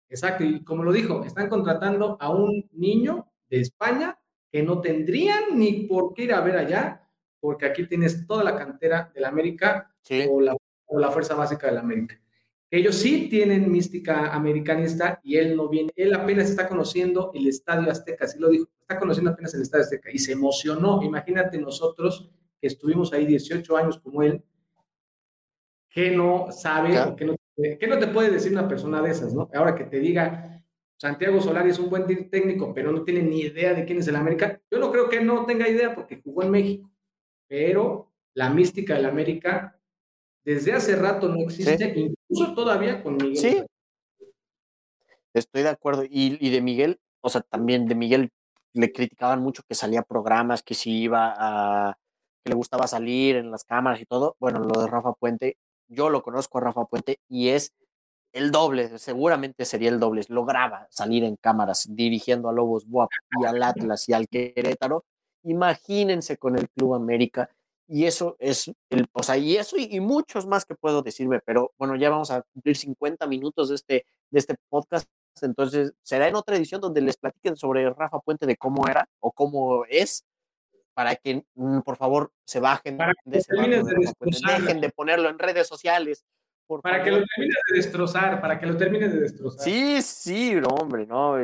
[0.09, 4.19] Exacto, y como lo dijo, están contratando a un niño de España
[4.51, 8.57] que no tendrían ni por qué ir a ver allá, porque aquí tienes toda la
[8.57, 9.95] cantera de la América
[10.29, 12.21] o, la, o la fuerza básica de la América.
[12.73, 17.91] Ellos sí tienen mística americanista y él no viene, él apenas está conociendo el Estadio
[17.91, 21.03] Azteca, así lo dijo, está conociendo apenas el Estadio Azteca y se emocionó.
[21.03, 22.31] Imagínate nosotros
[22.61, 24.43] que estuvimos ahí 18 años como él,
[25.89, 29.49] que no sabe, que, no, no, te puede decir una persona de esas, ¿no?
[29.55, 30.63] Ahora que te diga,
[30.97, 34.17] Santiago Solari es un buen técnico, pero no tiene ni idea de quién es el
[34.17, 36.91] América, yo no creo que no tenga idea porque jugó en México,
[37.49, 39.81] pero la mística del América
[40.45, 43.37] desde hace rato no existe, incluso todavía con Miguel.
[43.37, 43.63] Sí,
[45.35, 46.05] estoy de acuerdo.
[46.05, 48.31] Y, y de Miguel, o sea, también de Miguel
[48.73, 51.99] le criticaban mucho que salía programas, que si iba a
[52.43, 54.37] que le gustaba salir en las cámaras y todo.
[54.41, 55.57] Bueno, lo de Rafa Puente,
[55.89, 57.73] yo lo conozco a Rafa Puente y es
[58.33, 60.23] el doble, seguramente sería el doble.
[60.29, 63.11] Lograba salir en cámaras dirigiendo a Lobos Buap
[63.41, 65.05] y al Atlas y al Querétaro.
[65.43, 67.51] Imagínense con el Club América.
[67.89, 71.73] Y eso es, el, o sea, y eso y, muchos más que puedo decirme, pero
[71.77, 75.09] bueno, ya vamos a cumplir 50 minutos de este, de este podcast.
[75.43, 79.33] Entonces, será en otra edición donde les platiquen sobre Rafa Puente de cómo era o
[79.33, 80.25] cómo es
[80.95, 86.25] para que mm, por favor se bajen de ese dejen de ponerlo en redes sociales.
[86.83, 89.65] para que lo termines de destrozar, para que lo termines de destrozar.
[89.65, 91.39] Sí, sí, no, hombre, no.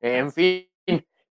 [0.00, 0.68] En fin.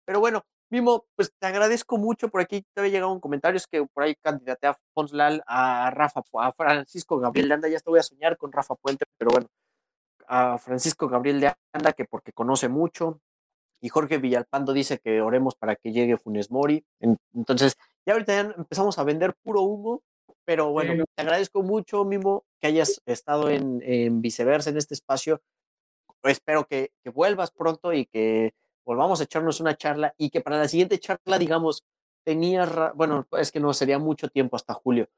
[0.05, 2.31] Pero bueno, Mimo, pues te agradezco mucho.
[2.31, 5.91] Por aquí te había llegado un comentario, es que por ahí candidate a Fonslal, a
[5.91, 9.33] Rafa, a Francisco Gabriel de Anda, ya te voy a soñar con Rafa Puente, pero
[9.33, 9.49] bueno,
[10.27, 13.21] a Francisco Gabriel de Anda, que porque conoce mucho,
[13.83, 16.85] y Jorge Villalpando dice que oremos para que llegue Funes Mori.
[17.35, 17.77] Entonces,
[18.07, 20.03] ya ahorita ya empezamos a vender puro humo,
[20.45, 25.43] pero bueno, te agradezco mucho, Mimo, que hayas estado en, viceversa en este espacio.
[26.23, 28.55] Espero que, vuelvas pronto y que
[28.85, 31.83] volvamos a echarnos una charla y que para la siguiente charla, digamos,
[32.25, 35.09] tenía, bueno, es que no sería mucho tiempo hasta julio,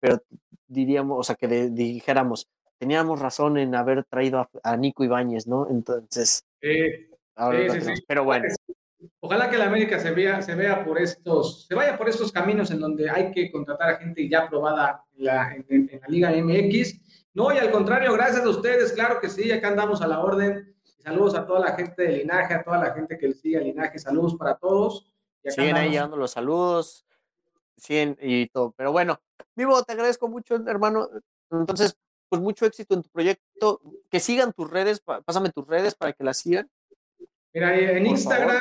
[0.00, 0.22] pero
[0.66, 2.48] diríamos, o sea, que dijéramos,
[2.78, 5.68] teníamos razón en haber traído a, a Nico Ibáñez, ¿no?
[5.68, 6.46] Entonces,
[7.70, 8.46] sí, sí, Pero bueno.
[9.20, 12.70] Ojalá que la América se vea, se vea por estos, se vaya por estos caminos
[12.70, 17.28] en donde hay que contratar a gente ya probada en la, en la Liga MX.
[17.34, 20.74] No, y al contrario, gracias a ustedes, claro que sí, acá andamos a la orden.
[20.98, 23.60] Saludos a toda la gente de Linaje, a toda la gente que le sigue a
[23.60, 25.10] Linaje, saludos para todos.
[25.44, 27.04] Siguen ahí llegando los saludos,
[27.76, 28.72] siguen y todo.
[28.76, 29.20] Pero bueno,
[29.56, 31.08] Vivo, te agradezco mucho, hermano.
[31.50, 31.96] Entonces,
[32.28, 33.80] pues mucho éxito en tu proyecto.
[34.10, 36.68] Que sigan tus redes, pásame tus redes para que las sigan.
[37.54, 38.60] Mira, en Instagram,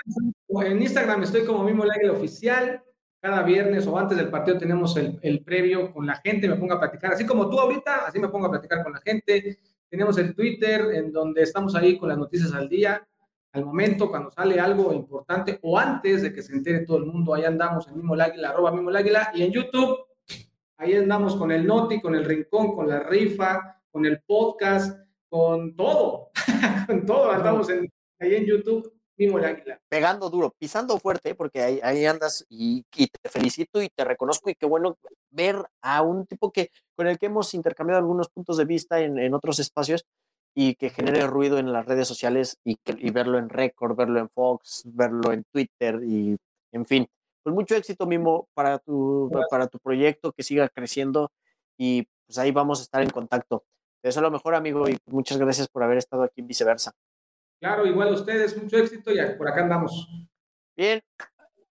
[0.50, 2.84] en Instagram estoy como mismo el oficial.
[3.20, 6.74] Cada viernes o antes del partido tenemos el, el, previo con la gente, me pongo
[6.74, 9.58] a platicar, así como tú ahorita, así me pongo a platicar con la gente.
[9.90, 13.08] Tenemos el Twitter en donde estamos ahí con las noticias al día,
[13.54, 17.34] al momento, cuando sale algo importante o antes de que se entere todo el mundo,
[17.34, 19.98] ahí andamos en mismo el águila, arroba mismo el águila, y en YouTube,
[20.78, 25.76] ahí andamos con el Noti, con el Rincón, con la rifa, con el podcast, con
[25.76, 26.32] todo,
[26.88, 27.93] con todo, andamos en,
[28.24, 29.80] ahí en YouTube mismo el águila.
[29.90, 34.56] Pegando duro, pisando fuerte, porque ahí, ahí andas y, te felicito y te reconozco y
[34.56, 34.98] qué bueno
[35.30, 39.20] ver a un tipo que con el que hemos intercambiado algunos puntos de vista en,
[39.20, 40.06] en otros espacios
[40.56, 44.30] y que genere ruido en las redes sociales y, y verlo en Record, verlo en
[44.30, 46.38] Fox, verlo en Twitter y
[46.72, 47.08] en fin.
[47.44, 51.32] Pues mucho éxito, Mimo, para tu, para tu proyecto, que siga creciendo
[51.78, 53.66] y pues ahí vamos a estar en contacto.
[54.02, 56.94] Te deseo lo mejor, amigo, y muchas gracias por haber estado aquí en viceversa.
[57.64, 60.10] Claro, igual a ustedes, mucho éxito y por acá andamos.
[60.76, 61.02] Bien.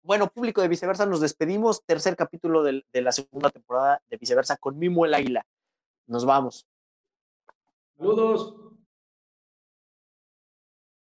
[0.03, 1.83] Bueno, público de Viceversa, nos despedimos.
[1.83, 5.43] Tercer capítulo de, de la segunda temporada de Viceversa con Mimo el Águila.
[6.05, 6.67] Nos vamos.
[7.97, 8.68] Saludos.